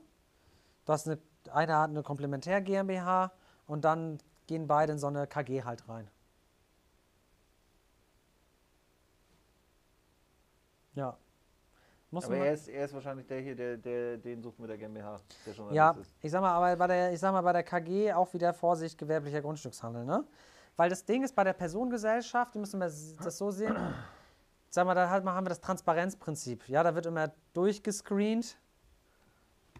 [0.84, 1.16] Du hast eine,
[1.52, 3.30] einer hat eine Komplementär GmbH
[3.68, 6.08] und dann gehen beide in so eine KG halt rein.
[10.96, 11.16] Ja.
[12.10, 14.68] Muss Aber man- er ist, er ist wahrscheinlich der hier, der, der den sucht mit
[14.68, 16.12] der GmbH, der schon Ja, ist.
[16.20, 18.98] ich sag mal, aber bei der, ich sag mal, bei der KG auch wieder Vorsicht,
[18.98, 20.24] gewerblicher Grundstückshandel, ne?
[20.76, 23.76] Weil das Ding ist, bei der Personengesellschaft, die müssen wir das so sehen,
[24.70, 26.68] sag mal, da haben wir das Transparenzprinzip.
[26.68, 28.56] Ja, da wird immer durchgescreent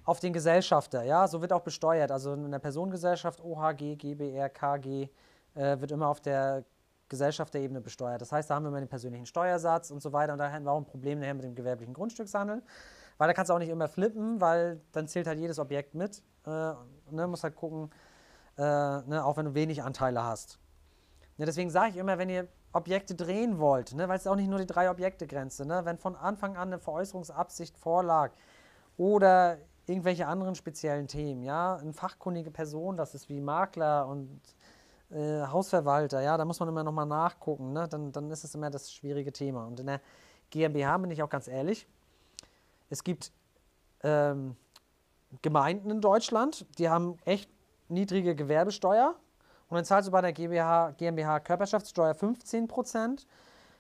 [0.05, 2.11] auf den Gesellschafter, ja, so wird auch besteuert.
[2.11, 5.09] Also in der Personengesellschaft OHG, GBR, KG
[5.55, 6.64] äh, wird immer auf der
[7.09, 8.20] Gesellschafterebene besteuert.
[8.20, 10.64] Das heißt, da haben wir immer den persönlichen Steuersatz und so weiter und da hätten
[10.64, 12.62] wir auch ein Problem nachher mit dem gewerblichen Grundstückshandel.
[13.18, 16.22] Weil da kannst du auch nicht immer flippen, weil dann zählt halt jedes Objekt mit.
[16.47, 16.72] Äh,
[17.11, 17.90] ne, musst halt gucken,
[18.57, 20.59] äh, ne, auch wenn du wenig Anteile hast.
[21.39, 24.49] Ne, deswegen sage ich immer, wenn ihr Objekte drehen wollt, ne, weil es auch nicht
[24.49, 28.33] nur die drei Objekte-Grenze, ne, wenn von Anfang an eine Veräußerungsabsicht vorlag
[28.97, 34.41] oder irgendwelche anderen speziellen Themen, ja, eine fachkundige Person, das ist wie Makler und
[35.11, 38.70] äh, Hausverwalter, ja, da muss man immer nochmal nachgucken, ne, dann, dann ist es immer
[38.70, 39.66] das schwierige Thema.
[39.66, 40.01] Und in der
[40.51, 41.87] GmbH bin ich auch ganz ehrlich,
[42.91, 43.33] es gibt
[44.03, 44.57] ähm,
[45.41, 47.51] Gemeinden in Deutschland, die haben echt
[47.89, 49.14] niedrige Gewerbesteuer.
[49.73, 53.25] Und dann zahlst du bei der GmbH, GmbH Körperschaftssteuer 15%.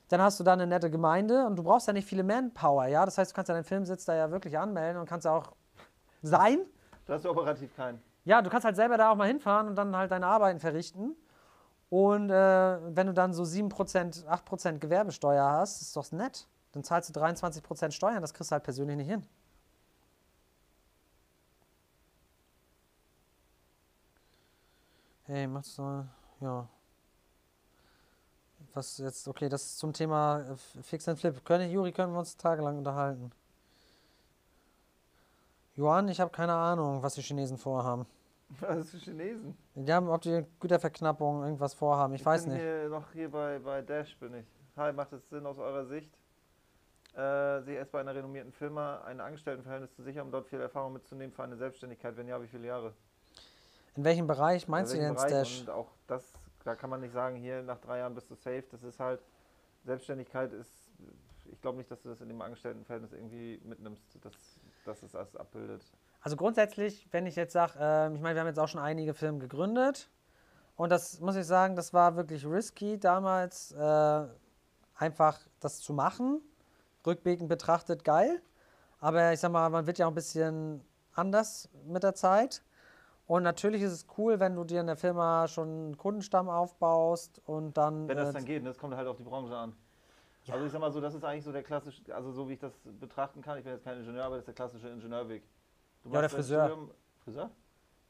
[0.08, 3.04] Dann hast du da eine nette Gemeinde und du brauchst ja nicht viele Manpower, ja.
[3.04, 5.52] Das heißt, du kannst ja deinen Filmsitz da ja wirklich anmelden und kannst ja auch
[6.22, 6.60] sein.
[7.04, 8.02] Da hast du operativ keinen.
[8.24, 11.14] Ja, du kannst halt selber da auch mal hinfahren und dann halt deine Arbeiten verrichten.
[11.90, 16.48] Und äh, wenn du dann so 7%, 8% Gewerbesteuer hast, ist doch nett.
[16.72, 19.26] Dann zahlst du 23% Steuern, das kriegst du halt persönlich nicht hin.
[25.32, 26.06] Hey, machst du,
[26.42, 26.68] ja.
[28.74, 31.42] Was jetzt, okay, das ist zum Thema äh, Fix and Flip.
[31.42, 33.32] Können, Juri, können wir uns tagelang unterhalten.
[35.74, 38.04] Johann, ich habe keine Ahnung, was die Chinesen vorhaben.
[38.60, 39.56] Was ist für Chinesen?
[39.74, 42.62] Die haben, ob die Güterverknappung irgendwas vorhaben, ich weiß bin nicht.
[42.62, 44.46] Hier noch hier bei, bei Dash bin ich.
[44.76, 46.12] Hi, macht es Sinn aus eurer Sicht,
[47.16, 50.92] äh, sich erst bei einer renommierten Firma ein Angestelltenverhältnis zu sichern, um dort viel Erfahrung
[50.92, 52.18] mitzunehmen für eine Selbstständigkeit?
[52.18, 52.92] Wenn ja, wie viele Jahre?
[53.94, 55.48] In welchem Bereich meinst In du welchem denn Bereich?
[55.48, 55.60] Stash?
[55.62, 56.32] Und auch das,
[56.64, 58.64] da kann man nicht sagen, hier nach drei Jahren bist du safe.
[58.70, 59.20] Das ist halt,
[59.84, 60.70] Selbstständigkeit ist,
[61.50, 64.32] ich glaube nicht, dass du das in dem Angestelltenverhältnis irgendwie mitnimmst, dass,
[64.84, 65.84] dass es das abbildet.
[66.20, 69.12] Also grundsätzlich, wenn ich jetzt sage, ähm, ich meine, wir haben jetzt auch schon einige
[69.12, 70.08] Firmen gegründet
[70.76, 74.24] und das muss ich sagen, das war wirklich risky damals, äh,
[74.94, 76.40] einfach das zu machen.
[77.04, 78.40] Rückblickend betrachtet geil,
[79.00, 82.62] aber ich sag mal, man wird ja auch ein bisschen anders mit der Zeit.
[83.32, 87.40] Und natürlich ist es cool, wenn du dir in der Firma schon einen Kundenstamm aufbaust
[87.46, 88.06] und dann.
[88.06, 89.72] Wenn das äh, dann geht, ne, das kommt halt auf die Branche an.
[90.44, 90.52] Ja.
[90.52, 92.58] Also ich sag mal so, das ist eigentlich so der klassische, also so wie ich
[92.58, 95.42] das betrachten kann, ich bin jetzt kein Ingenieur, aber das ist der klassische Ingenieurweg.
[96.02, 96.66] Du Ja, der Friseur.
[96.68, 96.90] Studium-
[97.24, 97.50] Friseur?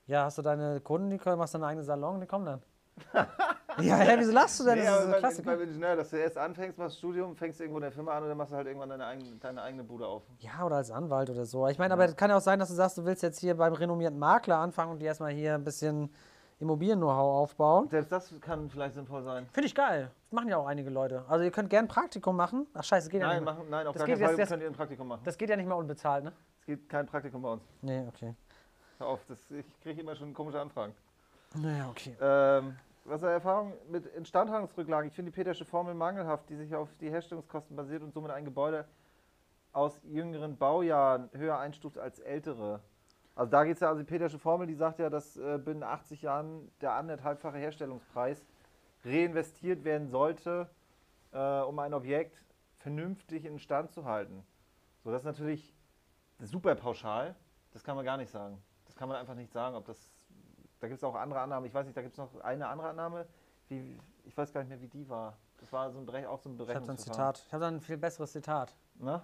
[0.08, 2.62] Ja, hast du deine Kunden, die können, machst deinen eigenen Salon, die kommen dann.
[3.80, 4.78] ja, hä, wieso lachst du denn?
[4.78, 7.78] Nee, das ist aber so beim, Ingenieur, dass du erst anfängst, machst Studium, fängst irgendwo
[7.78, 10.06] in der Firma an und dann machst du halt irgendwann deine eigene, deine eigene Bude
[10.06, 10.22] auf.
[10.38, 11.66] Ja, oder als Anwalt oder so.
[11.68, 13.56] Ich meine, aber es kann ja auch sein, dass du sagst, du willst jetzt hier
[13.56, 16.10] beim renommierten Makler anfangen und dir erstmal hier ein bisschen
[16.60, 17.88] Immobilien-Know-how aufbauen.
[17.88, 19.46] Selbst das kann vielleicht sinnvoll sein.
[19.52, 20.10] Finde ich geil.
[20.30, 21.24] Das machen ja auch einige Leute.
[21.28, 22.66] Also ihr könnt gerne ein Praktikum machen.
[22.74, 23.54] Ach scheiße, geht ja Nein, nicht mehr.
[23.54, 25.22] machen, nein, auf Das gar keinen Fall das- könnt ihr ein Praktikum machen.
[25.24, 26.32] Das geht ja nicht mehr unbezahlt, ne?
[26.60, 27.62] Es gibt kein Praktikum bei uns.
[27.80, 28.34] Nee, okay.
[28.98, 30.94] Hör auf, das, ich kriege immer schon komische Anfragen.
[31.56, 32.16] Naja, okay.
[32.20, 35.08] Ähm, was er Erfahrung mit Instandhaltungsrücklagen?
[35.08, 38.44] Ich finde die Petersche Formel mangelhaft, die sich auf die Herstellungskosten basiert und somit ein
[38.44, 38.86] Gebäude
[39.72, 42.80] aus jüngeren Baujahren höher einstuft als ältere.
[43.34, 45.82] Also da geht es ja, also die Petersche Formel, die sagt ja, dass äh, binnen
[45.82, 48.44] 80 Jahren der anderthalbfache Herstellungspreis
[49.04, 50.68] reinvestiert werden sollte,
[51.32, 52.42] äh, um ein Objekt
[52.78, 54.44] vernünftig in Stand zu halten.
[55.02, 55.74] So, das ist natürlich
[56.40, 57.34] super pauschal.
[57.72, 58.62] Das kann man gar nicht sagen.
[58.84, 60.12] Das kann man einfach nicht sagen, ob das.
[60.82, 61.64] Da gibt es auch andere Annahmen.
[61.64, 63.24] Ich weiß nicht, da gibt es noch eine andere Annahme.
[63.68, 65.36] Wie, ich weiß gar nicht mehr, wie die war.
[65.60, 67.34] Das war so ein auch so ein Ich habe da ein Berechnungsverfahren.
[67.34, 67.44] Zitat.
[67.46, 68.74] Ich habe da ein viel besseres Zitat.
[68.98, 69.22] Ne?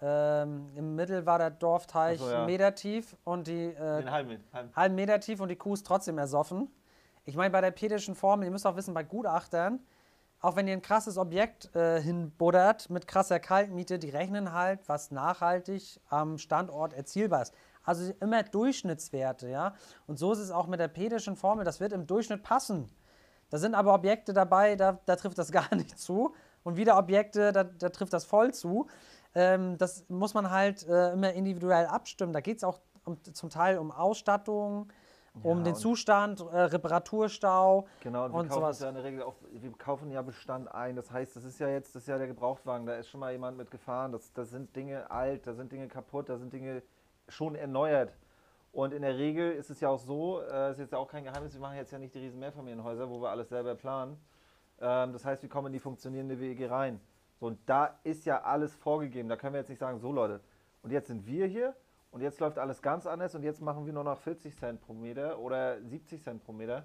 [0.00, 2.38] Ähm, Im Mittel war der Dorfteich so, ja.
[2.38, 4.74] einen Meter tief und die äh, halben, halben.
[4.74, 6.68] halben Meter tief und die Kuh ist trotzdem ersoffen.
[7.26, 9.78] Ich meine, bei der petischen Formel, ihr müsst auch wissen, bei Gutachtern,
[10.40, 15.12] auch wenn ihr ein krasses Objekt äh, hinbuddert mit krasser Kaltmiete, die rechnen halt, was
[15.12, 17.54] nachhaltig am Standort erzielbar ist.
[17.84, 19.74] Also immer Durchschnittswerte, ja.
[20.06, 22.88] Und so ist es auch mit der petischen Formel, das wird im Durchschnitt passen.
[23.50, 26.34] Da sind aber Objekte dabei, da, da trifft das gar nicht zu.
[26.64, 28.86] Und wieder Objekte, da, da trifft das voll zu.
[29.34, 32.32] Ähm, das muss man halt äh, immer individuell abstimmen.
[32.32, 34.92] Da geht es auch um, zum Teil um Ausstattung,
[35.42, 37.86] um Ja, den Zustand, äh, Reparaturstau.
[38.00, 38.80] Genau, und wir und kaufen sowas.
[38.80, 40.94] ja in der Regel auch, wir kaufen ja Bestand ein.
[40.94, 43.32] Das heißt, das ist ja jetzt, das ist ja der Gebrauchtwagen, da ist schon mal
[43.32, 44.12] jemand mit gefahren.
[44.12, 46.82] Das, das sind Dinge alt, da sind Dinge kaputt, da sind Dinge
[47.28, 48.16] schon erneuert.
[48.72, 51.24] Und in der Regel ist es ja auch so, äh, ist jetzt ja auch kein
[51.24, 54.18] Geheimnis, wir machen jetzt ja nicht die riesen Mehrfamilienhäuser, wo wir alles selber planen.
[54.80, 57.00] Ähm, das heißt, wir kommen in die funktionierende WEG rein.
[57.38, 59.28] So, und da ist ja alles vorgegeben.
[59.28, 60.40] Da können wir jetzt nicht sagen, so Leute,
[60.82, 61.76] und jetzt sind wir hier
[62.10, 64.94] und jetzt läuft alles ganz anders und jetzt machen wir nur noch 40 Cent pro
[64.94, 66.84] Meter oder 70 Cent pro Meter.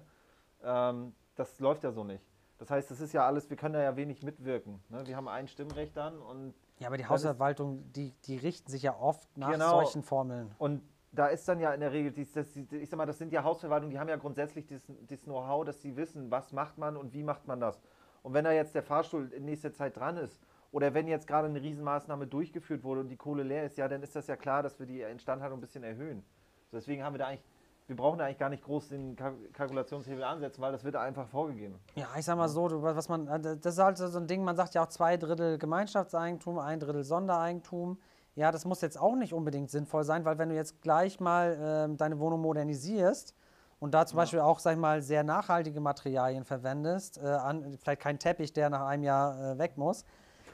[0.62, 2.24] Ähm, das läuft ja so nicht.
[2.58, 4.82] Das heißt, das ist ja alles, wir können da ja wenig mitwirken.
[4.88, 5.06] Ne?
[5.06, 8.82] Wir haben ein Stimmrecht dann und, Ja, aber die ist- Hausverwaltung, die, die richten sich
[8.82, 9.70] ja oft nach Genau.
[9.70, 10.50] solchen Formeln.
[10.58, 13.32] und da ist dann ja in der Regel, dies, das, ich sag mal, das sind
[13.32, 16.98] ja Hausverwaltungen, die haben ja grundsätzlich das, das Know-how, dass sie wissen, was macht man
[16.98, 17.80] und wie macht man das.
[18.22, 20.38] Und wenn da jetzt der Fahrstuhl in nächster Zeit dran ist
[20.70, 24.02] oder wenn jetzt gerade eine Riesenmaßnahme durchgeführt wurde und die Kohle leer ist, ja, dann
[24.02, 26.22] ist das ja klar, dass wir die Instandhaltung ein bisschen erhöhen.
[26.70, 27.44] So, deswegen haben wir da eigentlich,
[27.88, 31.80] wir brauchen eigentlich gar nicht groß den Kalk- Kalkulationshebel ansetzen, weil das wird einfach vorgegeben.
[31.94, 34.56] Ja, ich sag mal so, was man, äh, das ist halt so ein Ding, man
[34.56, 37.98] sagt ja auch zwei Drittel Gemeinschaftseigentum, ein Drittel Sondereigentum.
[38.34, 41.58] Ja, das muss jetzt auch nicht unbedingt sinnvoll sein, weil wenn du jetzt gleich mal
[41.60, 43.34] ähm, deine Wohnung modernisierst
[43.80, 48.02] und da zum Beispiel auch, sag ich mal, sehr nachhaltige Materialien verwendest, äh, an, vielleicht
[48.02, 50.04] kein Teppich, der nach einem Jahr äh, weg muss,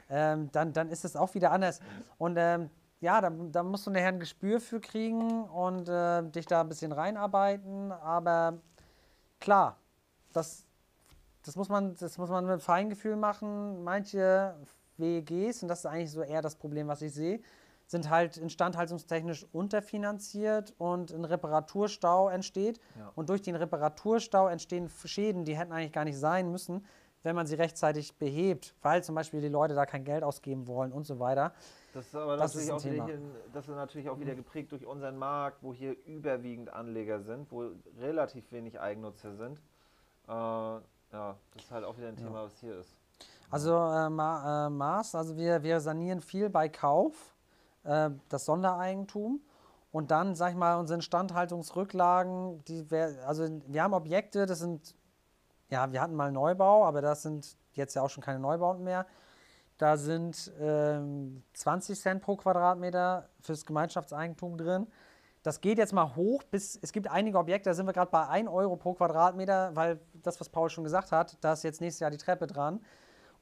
[0.08, 1.80] ähm, dann, dann ist es auch wieder anders.
[2.16, 2.70] Und ähm,
[3.04, 6.68] ja, da, da musst du nachher ein Gespür für kriegen und äh, dich da ein
[6.68, 7.92] bisschen reinarbeiten.
[7.92, 8.58] Aber
[9.40, 9.76] klar,
[10.32, 10.64] das,
[11.44, 13.84] das, muss man, das muss man mit Feingefühl machen.
[13.84, 14.54] Manche
[14.96, 17.40] WEGs, und das ist eigentlich so eher das Problem, was ich sehe,
[17.86, 22.80] sind halt instandhaltungstechnisch unterfinanziert und ein Reparaturstau entsteht.
[22.98, 23.12] Ja.
[23.14, 26.86] Und durch den Reparaturstau entstehen Schäden, die hätten eigentlich gar nicht sein müssen,
[27.22, 30.90] wenn man sie rechtzeitig behebt, weil zum Beispiel die Leute da kein Geld ausgeben wollen
[30.90, 31.52] und so weiter.
[31.94, 33.06] Das ist aber Das natürlich, ist auch wieder Thema.
[33.06, 33.20] hier,
[33.52, 37.70] das ist natürlich auch wieder geprägt durch unseren Markt, wo hier überwiegend Anleger sind, wo
[37.98, 39.62] relativ wenig Eigennutzer sind.
[40.26, 40.80] Äh, ja,
[41.52, 42.96] das ist halt auch wieder ein Thema, was hier ist.
[43.48, 47.36] Also äh, Ma äh, Maß, also wir, wir sanieren viel bei Kauf,
[47.84, 49.40] äh, das Sondereigentum.
[49.92, 54.96] Und dann, sag ich mal, unsere Instandhaltungsrücklagen, die wär, also wir haben Objekte, das sind,
[55.70, 59.06] ja, wir hatten mal Neubau, aber das sind jetzt ja auch schon keine Neubauten mehr.
[59.78, 64.86] Da sind ähm, 20 Cent pro Quadratmeter fürs Gemeinschaftseigentum drin.
[65.42, 68.26] Das geht jetzt mal hoch bis, es gibt einige Objekte, da sind wir gerade bei
[68.26, 72.00] 1 Euro pro Quadratmeter, weil das, was Paul schon gesagt hat, da ist jetzt nächstes
[72.00, 72.80] Jahr die Treppe dran.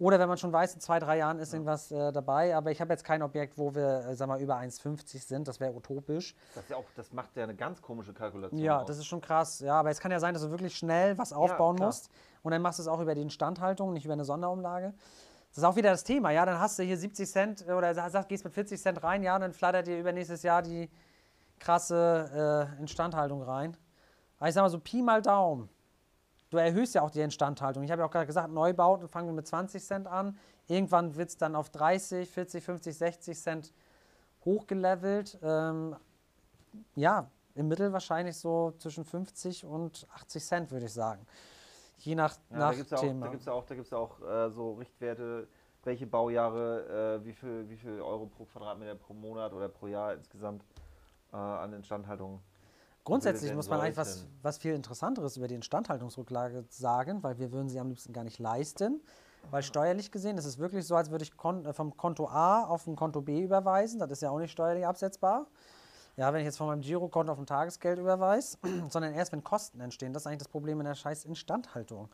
[0.03, 2.57] Oder wenn man schon weiß, in zwei, drei Jahren ist irgendwas äh, dabei.
[2.57, 5.47] Aber ich habe jetzt kein Objekt, wo wir, äh, sag mal, über 1,50 sind.
[5.47, 6.35] Das wäre utopisch.
[6.57, 8.61] Das, ja auch, das macht ja eine ganz komische Kalkulation.
[8.61, 8.87] Ja, aus.
[8.87, 9.61] das ist schon krass.
[9.61, 11.87] Ja, aber es kann ja sein, dass du wirklich schnell was aufbauen klar.
[11.87, 12.11] musst.
[12.43, 14.93] Und dann machst du es auch über die Instandhaltung, nicht über eine Sonderumlage.
[15.53, 16.31] Das ist auch wieder das Thema.
[16.31, 19.23] Ja, dann hast du hier 70 Cent oder sag, gehst mit 40 Cent rein.
[19.23, 20.89] Ja, und dann flattert dir übernächstes Jahr die
[21.59, 23.77] krasse äh, Instandhaltung rein.
[24.39, 25.69] Aber ich sag mal so Pi mal Daumen.
[26.49, 27.83] Du erhöhst ja auch die Instandhaltung.
[27.83, 30.39] Ich habe ja auch gerade gesagt, Neubauten fangen wir mit 20 Cent an.
[30.69, 33.73] Irgendwann wird es dann auf 30, 40, 50, 60 Cent
[34.47, 35.39] hochgelevelt.
[35.43, 35.97] Ähm,
[36.97, 41.27] ja, im Mittel wahrscheinlich so zwischen 50 und 80 Cent, würde ich sagen.
[42.05, 43.27] Je nach, Ja, nach da gibt es ja auch, Thema.
[43.27, 45.47] da gibt's ja auch, da gibt's ja auch äh, so Richtwerte,
[45.85, 50.15] welche Baujahre, äh, wie, viel, wie viel Euro pro Quadratmeter pro Monat oder pro Jahr
[50.15, 50.65] insgesamt
[51.33, 52.41] äh, an Instandhaltung.
[53.05, 57.69] Grundsätzlich muss man eigentlich was, was viel Interessanteres über die Instandhaltungsrücklage sagen, weil wir würden
[57.69, 59.01] sie am liebsten gar nicht leisten.
[59.51, 62.65] Weil steuerlich gesehen ist es wirklich so, als würde ich kon äh, vom Konto A
[62.65, 63.99] auf ein Konto B überweisen.
[63.99, 65.47] Das ist ja auch nicht steuerlich absetzbar.
[66.17, 68.59] Ja, wenn ich jetzt von meinem Girokonto auf ein Tagesgeld überweise,
[68.89, 70.13] sondern erst, wenn Kosten entstehen.
[70.13, 72.09] Das ist eigentlich das Problem in der scheiß Instandhaltung.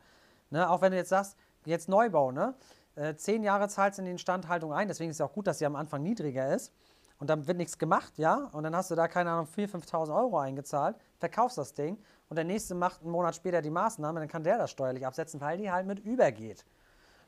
[0.51, 0.69] Ne?
[0.71, 2.55] Auch wenn du jetzt sagst, jetzt Neubau, ne?
[2.95, 5.59] Äh, zehn Jahre zahlst du in die Instandhaltung ein, deswegen ist es auch gut, dass
[5.59, 6.73] sie am Anfang niedriger ist.
[7.19, 8.49] Und dann wird nichts gemacht, ja?
[8.53, 12.37] Und dann hast du da, keine Ahnung, 4.000, 5.000 Euro eingezahlt, verkaufst das Ding und
[12.37, 15.59] der nächste macht einen Monat später die Maßnahme, dann kann der das steuerlich absetzen, weil
[15.59, 16.65] die halt mit übergeht.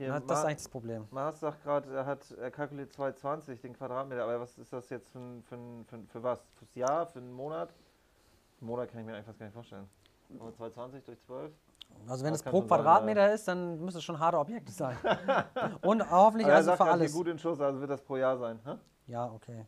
[0.01, 0.22] Hier, Ne?
[0.26, 1.07] Das ist eigentlich das Problem.
[1.11, 5.11] Mars sagt gerade, er hat er kalkuliert 220 den Quadratmeter, aber was ist das jetzt
[5.11, 6.42] für, für, für, für was?
[6.57, 7.74] Fürs Jahr, für einen Monat?
[8.61, 9.88] Einen Monat kann ich mir einfach gar nicht vorstellen.
[10.38, 11.53] Aber 220 durch 12?
[12.09, 14.72] Also wenn Das es pro schon sein, Quadratmeter ist, dann müsste es schon harte Objekte
[14.72, 14.96] sein.
[15.82, 17.12] und hoffentlich Aber er also sagt für alles.
[17.12, 18.76] gut in Schuss, also wird das pro Jahr sein, hä?
[19.07, 19.66] Ja, okay.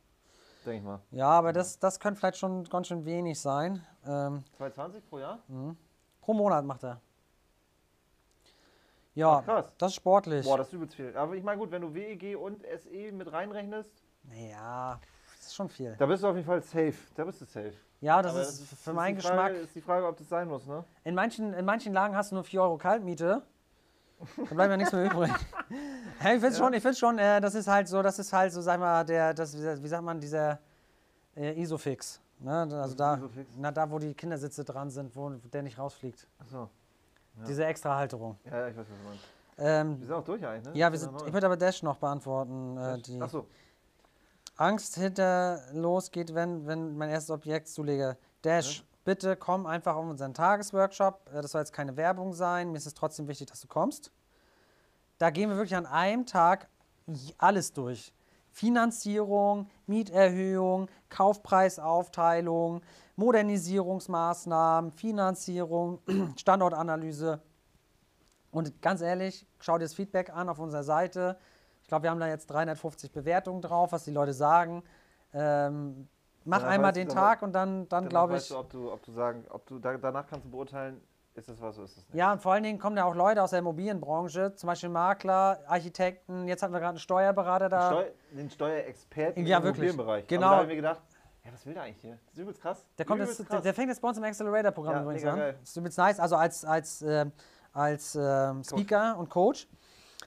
[0.65, 1.01] Denke ich mal.
[1.11, 3.85] Ja, aber das, das könnte vielleicht schon ganz schön wenig sein.
[4.07, 5.41] Ähm, 220 pro Jahr?
[6.21, 7.01] pro Monat macht er.
[9.15, 9.73] Ja, Ach, krass.
[9.79, 10.47] das ist sportlich.
[10.47, 11.15] Boah, das ist übelst viel.
[11.17, 13.91] Aber ich meine, gut, wenn du WEG und SE mit reinrechnest,
[14.51, 14.99] Ja,
[15.37, 15.95] das ist schon viel.
[15.99, 16.95] da bist du auf jeden Fall safe.
[17.15, 17.75] Da bist du safe.
[18.01, 19.65] Ja, das ist für ist meinen die Frage, Geschmack.
[19.65, 20.85] ist die Frage, ob das sein muss, ne?
[21.05, 23.43] In manchen, in manchen Lagen hast du nur 4 Euro Kaltmiete.
[24.37, 25.31] Da bleibt ja nichts mehr übrig.
[26.19, 28.53] Hey, ich finde schon, ich find schon äh, das ist halt so, das ist halt
[28.53, 30.61] so, sag mal, der, das, wie sagt man, dieser
[31.35, 32.21] äh, Isofix.
[32.39, 32.53] Ne?
[32.81, 33.51] Also da, Isofix?
[33.59, 36.29] na, da, wo die Kindersitze dran sind, wo der nicht rausfliegt.
[36.39, 36.69] Achso.
[37.39, 37.45] Ja.
[37.47, 38.39] Diese extra Halterung.
[38.45, 39.25] Ja, ja, ich weiß, was du meinst.
[39.59, 40.79] Ähm, Wir sind auch durch eigentlich, ne?
[40.79, 42.77] ja, wir Sind ich würde aber Dash noch beantworten.
[42.79, 43.47] Äh, die Achso.
[44.57, 48.17] Angst hinter losgeht, wenn, wenn mein erstes Objekt zulege.
[48.43, 51.31] Dash, bitte komm einfach auf unseren Tagesworkshop.
[51.33, 52.71] Äh, Das soll jetzt keine Werbung sein.
[52.73, 54.11] Mir ist es trotzdem wichtig, dass du kommst.
[55.19, 56.69] Da gehen wir wirklich an einem Tag
[57.39, 58.13] alles durch.
[58.51, 62.83] Finanzierung, Mieterhöhung, Kaufpreisaufteilung,
[63.23, 66.01] Modernisierungsmaßnahmen, Finanzierung,
[66.37, 67.41] Standortanalyse.
[68.51, 71.39] Und ganz ehrlich, schau dir das Feedback an auf unserer Seite.
[71.83, 74.83] Ich glaube, wir haben da jetzt 350 Bewertungen drauf, was die Leute sagen.
[75.33, 76.09] Ähm,
[76.45, 78.57] mach Danach einmal weißt den Tag und dann, dann glaube weißt ich.
[78.57, 81.01] Du, ob du, ob du sagen, ob du da, danach kannst du beurteilen,
[81.35, 82.15] ist das was oder ist das nicht.
[82.17, 85.61] Ja, und vor allen Dingen kommen ja auch Leute aus der Immobilienbranche, zum Beispiel Makler,
[85.67, 86.49] Architekten.
[86.49, 87.91] Jetzt hatten wir gerade einen Steuerberater da.
[87.91, 89.91] Steu den Steuerexperten Ja, im wirklich.
[89.91, 90.27] Immobilienbereich.
[90.27, 90.47] Genau.
[90.47, 91.01] Aber da habe ich mir gedacht,
[91.45, 92.19] ja, was will der eigentlich hier?
[92.27, 92.87] Das ist übelst krass.
[92.99, 93.63] Der, kommt übelst jetzt, krass.
[93.63, 95.37] der fängt jetzt bei uns im Accelerator-Programm Ja, übrigens an.
[95.39, 95.57] geil.
[95.61, 97.27] Das ist übrigens nice, also als, als, äh,
[97.73, 99.67] als ähm, Speaker und Coach,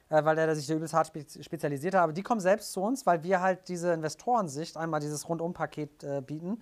[0.09, 2.01] äh, weil der sich da übelst hart spe spezialisiert hat.
[2.01, 6.21] Aber die kommen selbst zu uns, weil wir halt diese Investorensicht, einmal dieses Rundum-Paket äh,
[6.21, 6.61] bieten.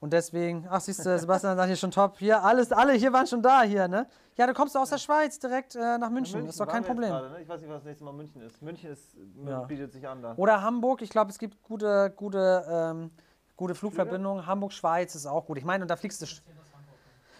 [0.00, 3.26] Und deswegen, ach siehst du, Sebastian sagt hier schon top, hier, alles, alle hier waren
[3.26, 4.06] schon da hier, ne?
[4.36, 7.10] Ja, du kommst aus der Schweiz direkt äh, nach München, ist doch kein Problem.
[7.10, 7.40] Gerade, ne?
[7.42, 8.60] Ich weiß nicht, was das nächste Mal München ist.
[8.60, 9.14] München ist,
[9.46, 9.60] Ja.
[9.62, 10.34] bietet sich an da.
[10.36, 13.10] Oder Hamburg, ich glaube, es gibt gute, gute, ähm,
[13.56, 14.46] gute Flugverbindungen.
[14.46, 15.58] Hamburg-Schweiz ist auch gut.
[15.58, 16.26] Ich meine, und da fliegst du.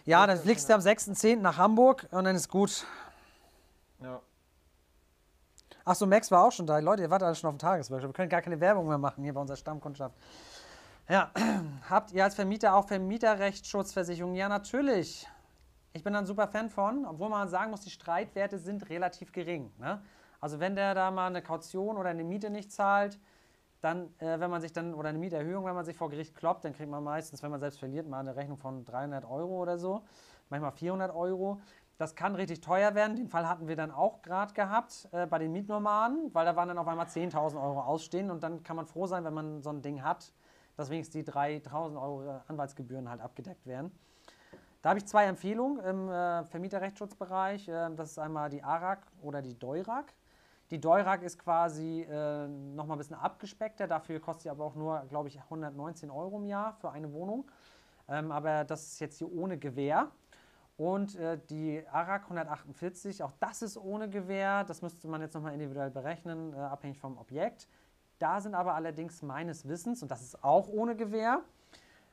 [0.05, 1.37] Ja, dann fliegst du am 6.10.
[1.37, 2.87] nach Hamburg und dann ist gut.
[4.01, 4.21] Ja.
[5.85, 6.79] Achso, Max war auch schon da.
[6.79, 8.11] Leute, ihr wart alle schon auf dem Tagesworkshop.
[8.11, 10.15] Wir können gar keine Werbung mehr machen hier bei unserer Stammkundschaft.
[11.09, 11.31] Ja,
[11.91, 14.35] habt ihr als Vermieter auch Vermieterrechtsschutzversicherung?
[14.35, 15.29] Ja, natürlich.
[15.93, 19.31] Ich bin da ein super Fan von, obwohl man sagen muss, die Streitwerte sind relativ
[19.33, 19.71] gering.
[19.79, 20.03] Ne?
[20.41, 23.19] Also wenn der da mal eine Kaution oder eine Miete nicht zahlt,
[23.85, 26.65] dann, äh, wenn man sich dann, oder eine Mieterhöhung, wenn man sich vor Gericht kloppt,
[26.65, 29.77] dann kriegt man meistens, wenn man selbst verliert, mal eine Rechnung von 300 Euro oder
[29.77, 30.03] so,
[30.49, 31.61] manchmal 400 Euro.
[31.99, 33.15] Das kann richtig teuer werden.
[33.15, 36.69] Den Fall hatten wir dann auch gerade gehabt äh, bei den Mietnomaden, weil da waren
[36.69, 39.71] dann auf einmal 10.000 Euro ausstehen und dann kann man froh sein, wenn man so
[39.71, 40.33] ein Ding hat,
[40.77, 43.93] dass wenigstens die 3.000 Euro Anwaltsgebühren halt abgedeckt werden.
[44.81, 47.69] Da habe ich zwei Empfehlungen im äh, Vermieterrechtsschutzbereich.
[47.69, 50.13] Äh, das ist einmal die ARAG oder die DEURAG.
[50.71, 55.05] Die DEURAG ist quasi äh, nochmal ein bisschen abgespeckter, dafür kostet sie aber auch nur,
[55.09, 57.51] glaube ich, 119 Euro im Jahr für eine Wohnung.
[58.09, 60.11] Ähm, aber das ist jetzt hier ohne Gewähr.
[60.77, 64.65] Und äh, die ARAG 148, auch das ist ohne Gewähr.
[64.65, 67.69] Das müsste man jetzt nochmal individuell berechnen, äh, abhängig vom Objekt.
[68.19, 71.43] Da sind aber allerdings meines Wissens, und das ist auch ohne Gewähr,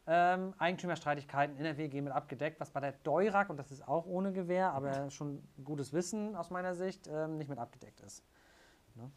[0.08, 4.06] ähm, Eigentümerstreitigkeiten in der WG mit abgedeckt, was bei der DEURAG, und das ist auch
[4.06, 8.24] ohne Gewähr, aber schon gutes Wissen aus meiner Sicht, ähm, nicht mit abgedeckt ist.
[8.96, 9.12] Ne?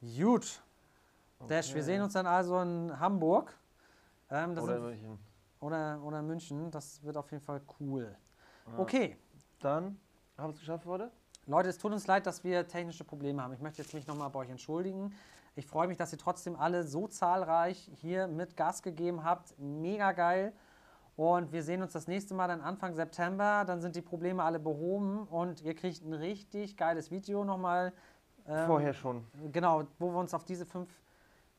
[0.00, 0.62] Gut.
[1.46, 1.82] Dash, wir Okay.
[1.82, 3.54] sehen uns dann also in Hamburg.
[4.30, 5.18] Ähm, Oder sind- München.
[5.60, 6.70] oder, oder München.
[6.70, 8.14] Das wird auf jeden Fall cool.
[8.66, 8.78] Ja.
[8.78, 9.16] Okay.
[9.60, 9.98] Dann
[10.36, 11.10] haben wir es geschafft heute.
[11.46, 13.52] Leute, es tut uns leid, dass wir technische Probleme haben.
[13.54, 15.14] Ich möchte jetzt mich nochmal bei euch entschuldigen.
[15.56, 19.58] Ich freue mich, dass ihr trotzdem alle so zahlreich hier mit Gas gegeben habt.
[19.58, 20.52] Mega geil.
[21.16, 23.64] Und wir sehen uns das nächste Mal dann Anfang September.
[23.64, 27.92] Dann sind die Probleme alle behoben und ihr kriegt ein richtig geiles Video nochmal.
[28.48, 29.26] Ähm, Vorher schon.
[29.52, 30.88] Genau, wo wir uns auf diese fünf,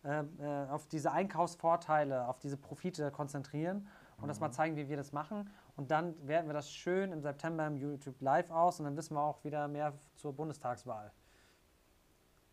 [0.03, 3.87] äh, äh, auf diese Einkaufsvorteile, auf diese Profite konzentrieren
[4.21, 5.49] und das mal zeigen, wie wir das machen.
[5.75, 9.15] Und dann werten wir das schön im September im YouTube Live aus und dann wissen
[9.15, 11.11] wir auch wieder mehr zur Bundestagswahl.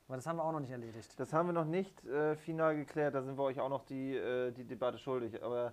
[0.06, 1.18] Aber das haben wir auch noch nicht erledigt.
[1.18, 4.14] Das haben wir noch nicht äh, final geklärt, da sind wir euch auch noch die,
[4.16, 5.42] äh, die Debatte schuldig.
[5.42, 5.72] Aber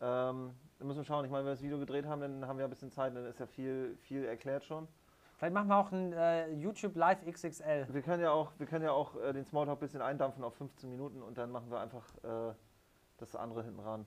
[0.00, 1.24] ähm, da müssen wir schauen.
[1.24, 3.26] Ich meine, wenn wir das Video gedreht haben, dann haben wir ein bisschen Zeit, dann
[3.26, 4.88] ist ja viel, viel erklärt schon.
[5.40, 7.86] Vielleicht machen wir auch ein äh, YouTube Live XXL.
[7.88, 10.54] Wir können ja auch, wir können ja auch äh, den Smalltalk ein bisschen eindampfen auf
[10.56, 12.52] 15 Minuten und dann machen wir einfach äh,
[13.16, 14.04] das andere hinten ran.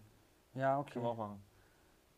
[0.53, 1.09] Ja, Können wir okay.
[1.09, 1.43] auch machen.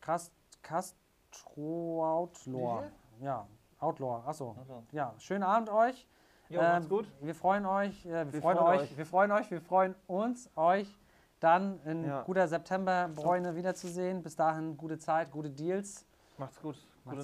[0.02, 2.84] Cast, Castro Outlaw.
[3.22, 3.48] Ja,
[3.80, 4.22] Outlaw.
[4.28, 4.54] Achso.
[4.92, 6.06] Ja, schönen Abend euch.
[6.50, 7.10] Jo, Ähm, macht's gut.
[7.22, 8.98] Wir freuen euch, äh, wir, Wir freuen, freuen euch, euch.
[8.98, 10.94] wir freuen euch, wir freuen uns, euch
[11.40, 12.24] dann in Ja.
[12.24, 14.24] guter Septemberbräune wiederzusehen.
[14.24, 16.06] Bis dahin gute Zeit, gute Deals.
[16.38, 16.76] Macht's gut.
[16.76, 17.16] Macht's Gute gut.
[17.16, 17.24] Nacht.